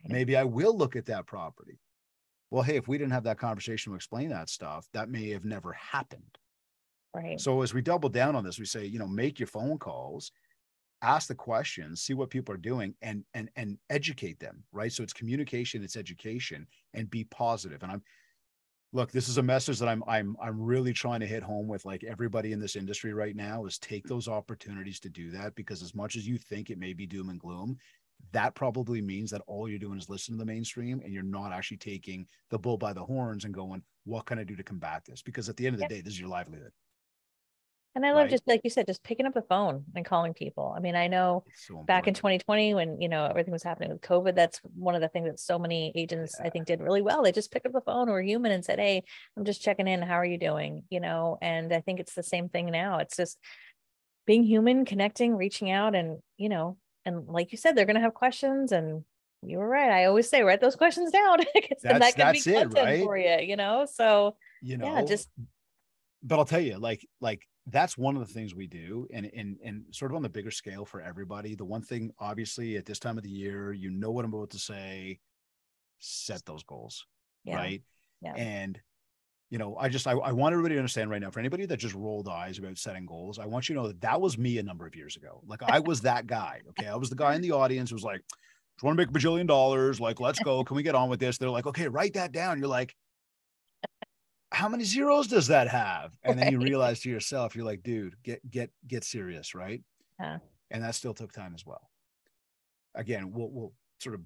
[0.08, 1.80] maybe I will look at that property.
[2.52, 5.46] Well hey if we didn't have that conversation to explain that stuff that may have
[5.46, 6.38] never happened
[7.14, 7.40] Right.
[7.40, 10.32] so as we double down on this we say you know make your phone calls
[11.02, 15.04] ask the questions see what people are doing and and and educate them right so
[15.04, 17.84] it's communication it's education and be positive.
[17.84, 18.04] and i'm
[18.94, 21.86] look this is a message that i'm i'm i'm really trying to hit home with
[21.86, 25.82] like everybody in this industry right now is take those opportunities to do that because
[25.82, 27.78] as much as you think it may be doom and gloom
[28.32, 31.52] that probably means that all you're doing is listening to the mainstream and you're not
[31.52, 35.04] actually taking the bull by the horns and going what can i do to combat
[35.06, 36.72] this because at the end of the day this is your livelihood
[37.94, 38.32] And I love Right.
[38.32, 40.74] just like you said, just picking up the phone and calling people.
[40.76, 44.02] I mean, I know so back in 2020 when you know everything was happening with
[44.02, 47.22] COVID, that's one of the things that so many agents I think did really well.
[47.22, 49.04] They just picked up the phone or human and said, "Hey,
[49.36, 50.02] I'm just checking in.
[50.02, 53.00] How are you doing?" You know, and I think it's the same thing now.
[53.00, 53.38] It's just
[54.26, 58.14] being human, connecting, reaching out, and you know, and like you said, they're gonna have
[58.14, 59.04] questions and.
[59.44, 59.90] You were right.
[59.90, 63.04] I always say write those questions down That's- that can that's be it, content right?
[63.04, 63.38] for you.
[63.42, 65.30] You know, so you know yeah, just
[66.24, 69.58] but I'll tell you, like, like that's one of the things we do, and and
[69.64, 71.56] and sort of on the bigger scale for everybody.
[71.56, 74.52] The one thing, obviously, at this time of the year, you know what I'm about
[74.52, 75.20] to say.
[76.00, 77.08] Set those goals,
[77.44, 77.82] yeah, right?
[78.22, 78.34] yeah.
[78.36, 78.80] And
[79.52, 81.30] you know, I just I, I want everybody to understand right now.
[81.30, 84.02] For anybody that just rolled eyes about setting goals, I want you to know that
[84.02, 85.44] that was me a number of years ago.
[85.46, 86.62] Like I was that guy.
[86.70, 88.22] Okay, I was the guy in the audience who was like,
[88.76, 90.00] "Just want to make a bajillion dollars.
[90.00, 90.64] Like, let's go.
[90.64, 92.96] Can we get on with this?" They're like, "Okay, write that down." You're like,
[94.52, 96.18] how many zeros does that have?
[96.24, 99.82] And then you realize to yourself, you're like, dude, get get get serious, right?
[100.20, 100.38] Yeah.
[100.70, 101.90] And that still took time as well.
[102.96, 104.22] Again, we'll we'll sort of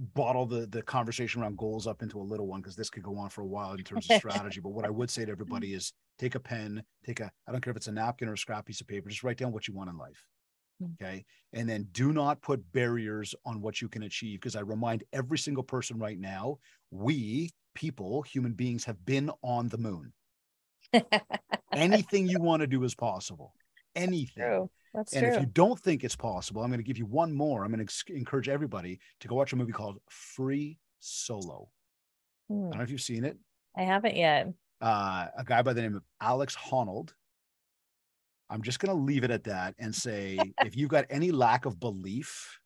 [0.00, 3.18] bottle the the conversation around goals up into a little one because this could go
[3.18, 4.60] on for a while in terms of strategy.
[4.60, 7.60] but what I would say to everybody is take a pen, take a I don't
[7.60, 9.68] care if it's a napkin or a scrap piece of paper, just write down what
[9.68, 10.26] you want in life.
[10.82, 10.94] Mm.
[10.94, 11.24] Okay.
[11.52, 14.40] And then do not put barriers on what you can achieve.
[14.40, 16.58] Because I remind every single person right now,
[16.90, 20.12] we people, human beings, have been on the moon.
[21.72, 23.52] Anything you want to do is possible.
[23.94, 24.44] Anything.
[24.44, 24.70] true.
[24.94, 25.28] That's And true.
[25.28, 27.64] if you don't think it's possible, I'm going to give you one more.
[27.64, 31.70] I'm going to encourage everybody to go watch a movie called Free Solo.
[32.50, 33.38] I Hmm, don't know if you've seen it.
[33.76, 34.54] I haven't yet.
[34.80, 37.14] Uh, a guy by the name of Alex Honnold.
[38.48, 41.66] I'm just going to leave it at that and say if you've got any lack
[41.66, 42.60] of belief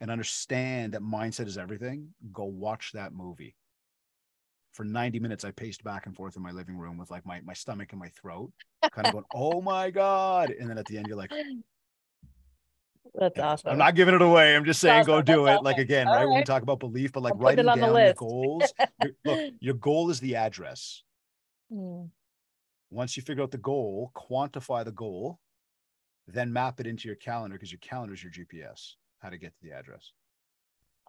[0.00, 3.56] and understand that mindset is everything, go watch that movie.
[4.72, 7.40] For 90 minutes, I paced back and forth in my living room with like my,
[7.42, 8.50] my stomach and my throat,
[8.90, 10.50] kind of going, oh my God.
[10.50, 11.30] And then at the end, you're like,
[13.14, 13.72] That's Yeah, awesome.
[13.72, 14.56] I'm not giving it away.
[14.56, 15.64] I'm just saying, go do That's it.
[15.64, 15.82] Like awesome.
[15.82, 16.24] again, right?
[16.26, 18.72] When we talk about belief, but like I'll writing down your goals.
[18.98, 21.02] your- look, your goal is the address.
[21.70, 22.04] Hmm,
[22.90, 25.38] Once you figure out the goal, quantify the goal,
[26.26, 28.94] then map it into your calendar because your calendar is your GPS.
[29.18, 30.12] How to get to the address.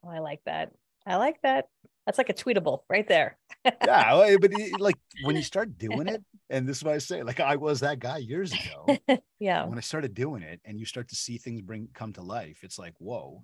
[0.03, 0.71] oh, I like that.
[1.05, 1.65] I like that.
[2.05, 3.37] That's like a tweetable right there.
[3.65, 7.23] Yeah, but it- like when you start doing it, and this is what I say,
[7.23, 8.97] like I was that guy years ago.
[9.39, 9.65] yeah.
[9.65, 12.59] when I started doing it, and you start to see things bring come to life,
[12.63, 13.43] it's like, whoa,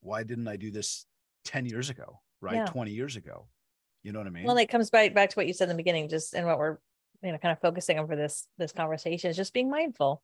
[0.00, 1.06] why didn't I do this
[1.44, 2.20] 10 years ago?
[2.40, 2.56] Right?
[2.56, 2.66] Yeah.
[2.66, 3.46] 20 years ago.
[4.02, 4.44] You know what I mean?
[4.44, 6.58] Well, it comes back back to what you said in the beginning, just and what
[6.58, 6.78] we're
[7.22, 10.22] you know kind of focusing on for this this conversation is just being mindful.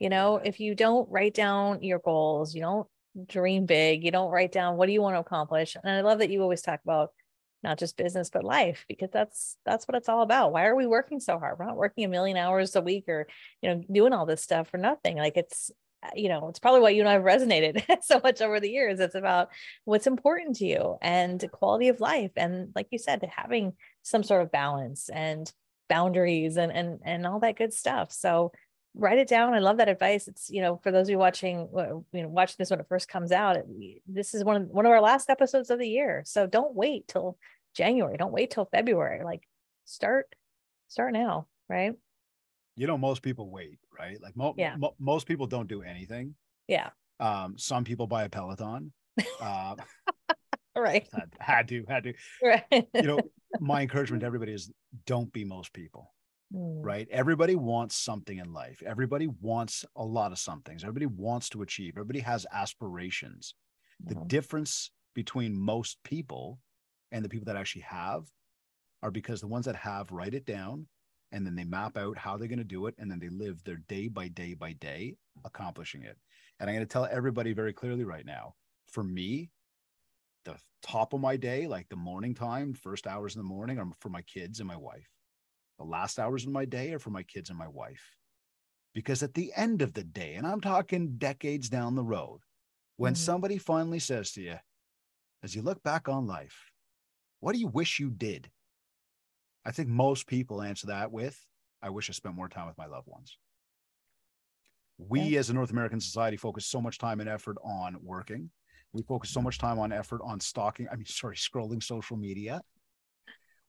[0.00, 2.88] You know, if you don't write down your goals, you don't
[3.26, 5.76] dream big, you don't write down what do you want to accomplish.
[5.82, 7.12] And I love that you always talk about
[7.62, 10.52] not just business but life because that's that's what it's all about.
[10.52, 11.58] Why are we working so hard?
[11.58, 13.26] We're not working a million hours a week or
[13.62, 15.16] you know doing all this stuff for nothing.
[15.16, 15.70] Like it's
[16.02, 19.00] uh, you know it's probably why you and I've resonated so much over the years.
[19.00, 19.48] It's about
[19.84, 23.72] what's important to you and quality of life and like you said having
[24.02, 25.50] some sort of balance and
[25.88, 28.12] boundaries and and and all that good stuff.
[28.12, 28.52] So
[28.94, 29.54] write it down.
[29.54, 30.28] I love that advice.
[30.28, 32.86] It's you know for those of you watching uh, you know watching this when it
[32.88, 33.56] first comes out.
[33.56, 33.66] it-
[34.06, 36.22] this is one of one of our last episodes of the year.
[36.26, 37.36] So don't wait till
[37.74, 38.16] January.
[38.16, 39.24] Don't wait till February.
[39.24, 39.42] Like
[39.84, 40.26] start
[40.88, 41.94] start now, right?
[42.76, 44.20] you know, most people wait, right?
[44.20, 44.74] Like mo- Yeah.
[44.76, 46.34] mo- most people don't do anything.
[46.66, 46.90] Yeah.
[47.20, 48.92] Um, some people buy a Peloton.
[49.40, 49.76] Uh,
[50.76, 51.06] right.
[51.12, 52.14] had, had to, had to.
[52.42, 52.64] Right.
[52.92, 53.20] You know,
[53.60, 54.72] my encouragement to everybody is
[55.06, 56.12] don't be most people.
[56.52, 57.08] Mm, right?
[57.10, 58.82] Everybody wants something in life.
[58.84, 60.82] Everybody wants a lot of somethings.
[60.82, 61.94] Everybody wants to achieve.
[61.94, 63.54] Everybody has aspirations.
[64.04, 64.22] The yeah.
[64.26, 66.58] difference between most people
[67.12, 68.24] and the people that actually have
[69.02, 70.86] are because the ones that have write it down
[71.32, 73.62] and then they map out how they're going to do it and then they live
[73.64, 76.16] their day by day by day accomplishing it.
[76.58, 78.54] And I'm going to tell everybody very clearly right now
[78.90, 79.50] for me,
[80.44, 83.88] the top of my day, like the morning time, first hours in the morning, are
[84.00, 85.08] for my kids and my wife
[85.78, 88.16] the last hours of my day are for my kids and my wife.
[88.94, 92.40] Because at the end of the day, and I'm talking decades down the road,
[92.96, 93.18] when Mhm.
[93.18, 94.58] somebody finally says to you,
[95.42, 96.70] as you look back on life,
[97.40, 98.50] What do you wish you did?
[99.64, 101.46] I think most people answer that with,
[101.82, 103.38] I wish I spent more time with my loved ones.
[104.98, 105.40] We yeah.
[105.40, 108.50] as a North American society focus so much time and effort on working.
[108.92, 112.62] We focus so much time on effort on stalking, I mean, sorry, scrolling social media.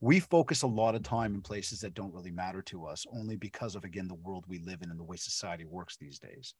[0.01, 3.37] We focus a lot of time in places that don't really matter to us only
[3.37, 6.53] because of, again, the world we live in and the way society works these days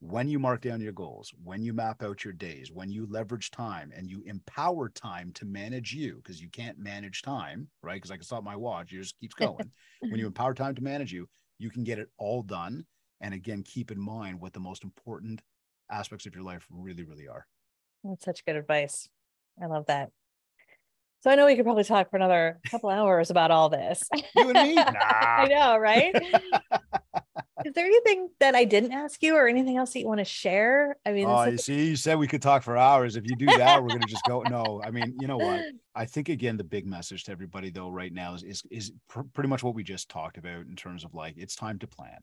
[0.00, 3.50] when you mark down your goals, when you map out your days, when you leverage
[3.50, 7.94] time and you empower time to manage you, because you can't manage time, right?
[7.94, 9.56] Because I can stop my watch, it just keeps going.
[10.00, 10.26] when you mm-hmm.
[10.26, 11.26] empower time to manage you,
[11.58, 12.84] you can get it all done.
[13.22, 15.40] And again, keep in mind what the most important
[15.90, 17.46] aspects of your life really, really are.
[18.02, 19.08] That's such good advice.
[19.62, 20.10] I love that.
[21.24, 24.06] So I know we could probably talk for another couple hours about all this.
[24.36, 24.74] You and me?
[24.74, 24.92] Nah.
[24.92, 26.14] I know, right?
[27.64, 30.26] Is there anything that I didn't ask you or anything else that you want to
[30.26, 30.98] share?
[31.06, 33.16] I mean, oh, you see, you said we could talk for hours.
[33.16, 34.42] If you do that, we're going to just go.
[34.42, 35.62] No, I mean, you know what?
[35.94, 39.22] I think again, the big message to everybody though right now is is, is pr-
[39.32, 42.18] pretty much what we just talked about in terms of like it's time to plan,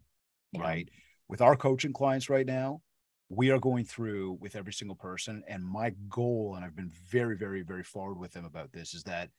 [0.51, 0.61] yeah.
[0.61, 0.89] right?
[1.27, 2.81] With our coaching clients right now,
[3.31, 7.37] we are going through with every single person, and my goal, and I've been very,
[7.37, 9.29] very, very forward with them about this, is that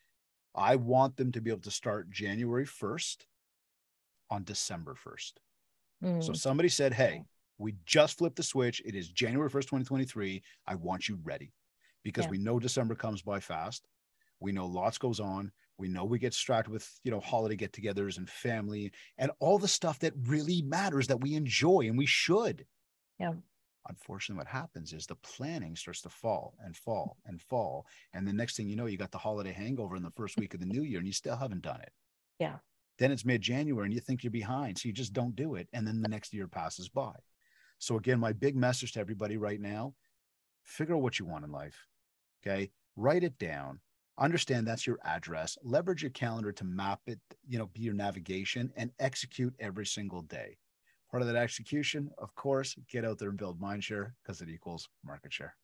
[0.55, 3.27] I want them to be able to start January first
[4.31, 5.41] on December first.
[6.03, 6.25] Mm.
[6.25, 7.25] So somebody said, Hey,
[7.59, 8.81] we just flipped the switch.
[8.87, 10.43] It is January 1st, 2023.
[10.67, 11.53] I want you ready
[12.03, 12.31] because yeah.
[12.31, 13.87] we know December comes by fast.
[14.41, 15.53] We know lots goes on.
[15.77, 19.59] We know we get distracted with, you know, holiday get togethers and family and all
[19.59, 22.65] the stuff that really matters that we enjoy and we should.
[23.19, 23.33] Yeah.
[23.89, 27.87] Unfortunately, what happens is the planning starts to fall and fall and fall.
[28.15, 30.55] And the next thing you know, you got the holiday hangover in the first week
[30.55, 31.93] of the new year and you still haven't done it.
[32.39, 32.57] Yeah.
[32.99, 34.79] Then it's mid January and you think you're behind.
[34.79, 35.69] So you just don't do it.
[35.73, 37.15] And then the next year passes by.
[37.79, 39.95] So, again, my big message to everybody right now
[40.63, 41.89] figure out what you want in life.
[42.47, 42.71] Okay.
[42.95, 43.81] Write it down.
[44.19, 45.59] Understand that's your address.
[45.65, 47.19] Leverage your calendar to map it,
[47.49, 50.59] you know, be your navigation and execute every single day.
[51.13, 54.49] Part of that execution, of course, get out there and build mind share because it
[54.49, 55.55] equals market share.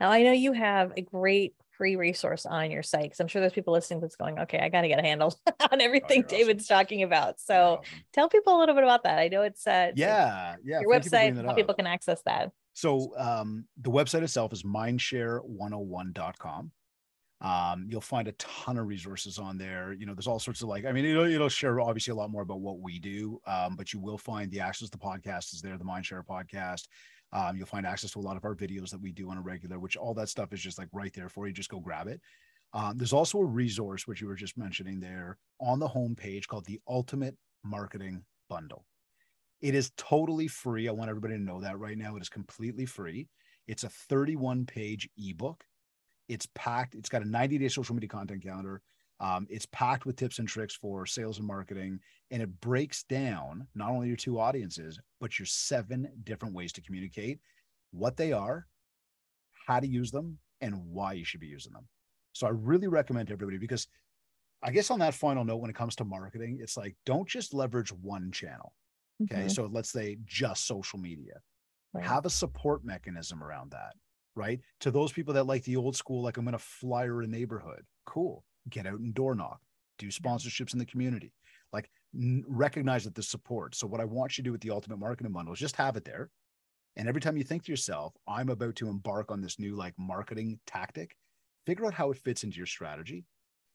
[0.00, 3.40] Now, I know you have a great free resource on your site because I'm sure
[3.40, 5.34] there's people listening that's going, okay, I got to get a handle
[5.70, 6.76] on everything oh, David's awesome.
[6.76, 7.40] talking about.
[7.40, 7.84] So awesome.
[8.12, 9.18] tell people a little bit about that.
[9.18, 12.50] I know it's uh, yeah, yeah, your website, how people can access that.
[12.74, 16.70] So um, the website itself is mindshare101.com.
[17.40, 19.92] Um, you'll find a ton of resources on there.
[19.92, 22.30] You know, there's all sorts of like, I mean, it'll, it'll share obviously a lot
[22.30, 25.52] more about what we do, um, but you will find the access to the podcast
[25.52, 26.84] is there, the Mindshare podcast.
[27.32, 29.42] Um, you'll find access to a lot of our videos that we do on a
[29.42, 31.52] regular, which all that stuff is just like right there for you.
[31.52, 32.20] Just go grab it.
[32.72, 36.66] Um, there's also a resource, which you were just mentioning there on the homepage called
[36.66, 38.84] the Ultimate Marketing Bundle.
[39.60, 40.88] It is totally free.
[40.88, 42.16] I want everybody to know that right now.
[42.16, 43.28] It is completely free.
[43.66, 45.64] It's a 31 page ebook.
[46.28, 48.82] It's packed, it's got a 90 day social media content calendar.
[49.18, 52.00] Um, it's packed with tips and tricks for sales and marketing,
[52.30, 56.82] and it breaks down not only your two audiences, but your seven different ways to
[56.82, 57.40] communicate,
[57.92, 58.66] what they are,
[59.66, 61.88] how to use them, and why you should be using them.
[62.32, 63.88] So I really recommend everybody because
[64.62, 67.54] I guess on that final note, when it comes to marketing, it's like don't just
[67.54, 68.74] leverage one channel.
[69.22, 69.42] Okay.
[69.42, 69.48] Mm-hmm.
[69.48, 71.40] So let's say just social media.
[71.94, 72.04] Right.
[72.04, 73.94] Have a support mechanism around that,
[74.36, 74.60] right?
[74.80, 77.82] To those people that like the old school, like I'm going to flyer a neighborhood.
[78.04, 79.60] Cool get out and door knock,
[79.98, 81.32] do sponsorships in the community,
[81.72, 83.74] like n- recognize that the support.
[83.74, 85.96] So what I want you to do with the ultimate marketing bundle is just have
[85.96, 86.30] it there.
[86.96, 89.94] And every time you think to yourself, I'm about to embark on this new like
[89.98, 91.16] marketing tactic,
[91.66, 93.24] figure out how it fits into your strategy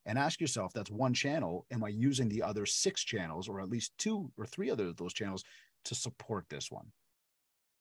[0.06, 1.66] and ask yourself, that's one channel.
[1.72, 4.98] Am I using the other six channels or at least two or three other of
[4.98, 5.44] those channels
[5.86, 6.86] to support this one?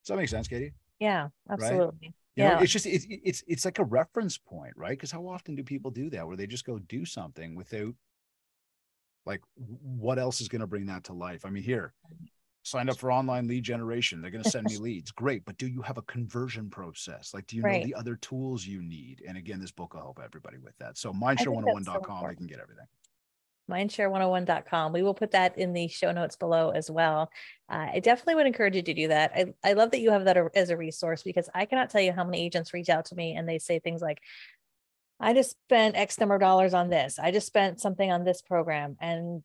[0.03, 0.73] Does that make sense, Katie?
[0.99, 1.85] Yeah, absolutely.
[2.01, 2.13] Right?
[2.35, 2.55] You yeah.
[2.55, 4.91] know, it's just it's it's it's like a reference point, right?
[4.91, 7.93] Because how often do people do that where they just go do something without
[9.25, 11.45] like what else is going to bring that to life?
[11.45, 11.93] I mean, here,
[12.63, 14.21] signed up for online lead generation.
[14.21, 15.11] They're going to send me leads.
[15.11, 15.43] Great.
[15.43, 17.33] But do you have a conversion process?
[17.33, 17.81] Like, do you right.
[17.81, 19.21] know the other tools you need?
[19.27, 20.97] And again, this book will help everybody with that.
[20.97, 22.87] So mindshare101.com, so they can get everything
[23.71, 24.93] mindshare101.com.
[24.93, 27.31] We will put that in the show notes below as well.
[27.69, 29.31] Uh, I definitely would encourage you to do that.
[29.35, 32.11] I, I love that you have that as a resource because I cannot tell you
[32.11, 34.19] how many agents reach out to me and they say things like,
[35.19, 37.19] I just spent X number of dollars on this.
[37.19, 38.97] I just spent something on this program.
[38.99, 39.43] And,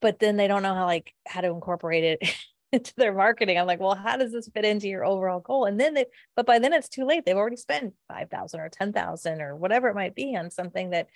[0.00, 2.34] but then they don't know how, like, how to incorporate it
[2.72, 3.58] into their marketing.
[3.58, 5.64] I'm like, well, how does this fit into your overall goal?
[5.64, 7.24] And then they, but by then it's too late.
[7.24, 11.06] They've already spent 5,000 or 10,000 or whatever it might be on something that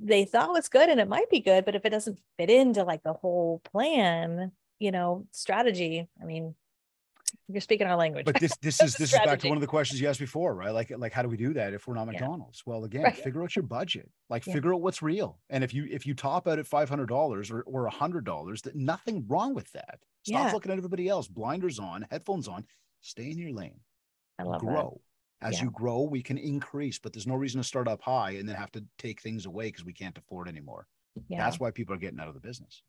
[0.00, 2.84] they thought was good and it might be good, but if it doesn't fit into
[2.84, 6.54] like the whole plan, you know, strategy, I mean,
[7.48, 8.24] You're speaking our language.
[8.24, 10.54] But this this is this is back to one of the questions you asked before,
[10.54, 10.70] right?
[10.70, 12.62] Like like how do we do that if we're not McDonald's?
[12.66, 12.72] Yeah.
[12.72, 13.16] Well, again, right.
[13.16, 14.10] figure out your budget.
[14.30, 14.54] Like yeah.
[14.54, 15.38] figure out what's real.
[15.50, 18.24] And if you if you top out at five hundred dollars or or a hundred
[18.24, 19.98] dollars, that nothing wrong with that.
[20.22, 20.52] Stop yeah.
[20.52, 21.28] looking at everybody else.
[21.28, 22.64] Blinders on, headphones on.
[23.00, 23.80] Stay in your lane.
[24.38, 25.00] I love grow.
[25.02, 25.13] That.
[25.44, 28.48] As you grow, we can increase, but there's no reason to start up high and
[28.48, 30.86] then have to take things away because we can't afford anymore.
[31.30, 32.82] That's why people are getting out of the business.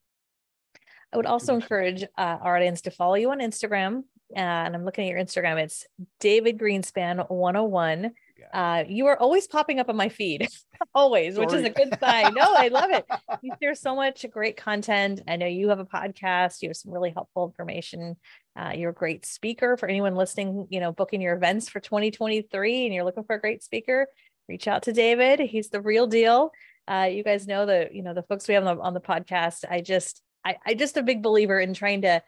[1.13, 4.03] I would also encourage uh, our audience to follow you on Instagram.
[4.35, 5.61] Uh, and I'm looking at your Instagram.
[5.63, 5.85] It's
[6.19, 8.11] David Greenspan 101.
[8.53, 10.47] Uh, you are always popping up on my feed,
[10.95, 11.45] always, Sorry.
[11.45, 12.33] which is a good sign.
[12.33, 13.05] No, I love it.
[13.41, 15.21] You share so much great content.
[15.27, 16.61] I know you have a podcast.
[16.61, 18.15] You have some really helpful information.
[18.55, 20.67] Uh, you're a great speaker for anyone listening.
[20.69, 24.07] You know, booking your events for 2023, and you're looking for a great speaker.
[24.47, 25.39] Reach out to David.
[25.39, 26.51] He's the real deal.
[26.87, 29.01] Uh, you guys know the you know the folks we have on the, on the
[29.01, 29.65] podcast.
[29.69, 32.21] I just I, I just a big believer in trying to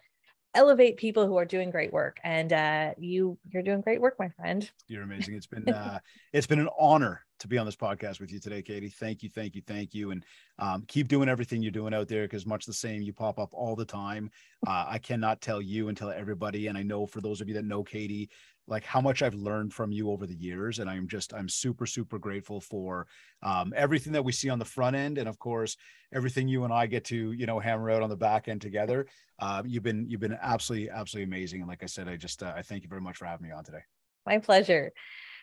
[0.58, 4.28] elevate people who are doing great work and uh, you you're doing great work my
[4.30, 4.70] friend.
[4.88, 5.36] You're amazing.
[5.36, 6.00] It's been uh,
[6.34, 8.90] it's been an honor to be on this podcast with you today katie.
[8.90, 10.26] Thank you thank you thank you and
[10.60, 13.54] um, keep doing everything you're doing out there because much the same you pop up
[13.54, 14.32] all the time.
[14.66, 17.54] Uh, i cannot tell you and tell everybody and i know for those of you
[17.54, 18.28] that know katie
[18.68, 20.80] like how much I've learned from you over the years.
[20.80, 23.08] And I'm just, I'm super, super grateful for
[23.42, 25.18] um, everything that we see on the front end.
[25.18, 25.78] And of course,
[26.14, 29.08] everything you and I get to, you know, hammer out on the back end together.
[29.40, 31.62] Uh, you've been, you've been absolutely, absolutely amazing.
[31.62, 33.54] And like I said, I just, uh, I thank you very much for having me
[33.54, 33.84] on today.
[34.26, 34.92] My pleasure.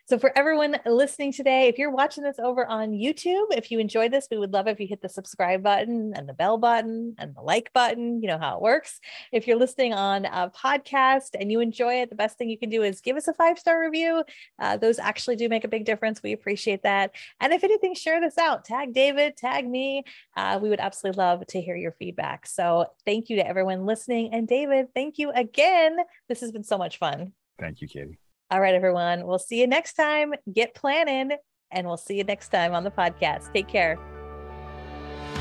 [0.06, 4.12] So, for everyone listening today, if you're watching this over on YouTube, if you enjoyed
[4.12, 7.34] this, we would love if you hit the subscribe button and the bell button and
[7.34, 8.20] the like button.
[8.20, 9.00] You know how it works.
[9.32, 12.68] If you're listening on a podcast and you enjoy it, the best thing you can
[12.68, 14.22] do is give us a five star review.
[14.58, 16.22] Uh, those actually do make a big difference.
[16.22, 17.12] We appreciate that.
[17.40, 18.66] And if anything, share this out.
[18.66, 20.04] Tag David, tag me.
[20.36, 22.46] Uh, we would absolutely love to hear your feedback.
[22.46, 24.34] So, thank you to everyone listening.
[24.34, 25.96] And David, thank you again.
[26.28, 27.32] This has been so much fun.
[27.58, 28.18] Thank you, Katie.
[28.50, 29.26] All right, everyone.
[29.26, 30.34] We'll see you next time.
[30.52, 31.30] Get planning,
[31.70, 33.52] and we'll see you next time on the podcast.
[33.52, 33.98] Take care.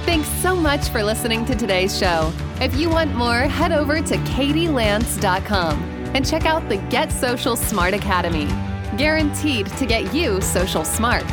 [0.05, 2.33] Thanks so much for listening to today's show.
[2.59, 5.83] If you want more, head over to katielance.com
[6.13, 8.45] and check out the Get Social Smart Academy.
[8.97, 11.25] Guaranteed to get you social smart.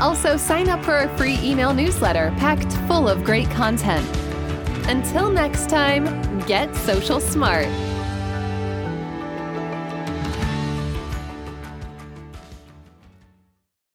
[0.00, 4.06] Also, sign up for a free email newsletter packed full of great content.
[4.88, 7.66] Until next time, get social smart.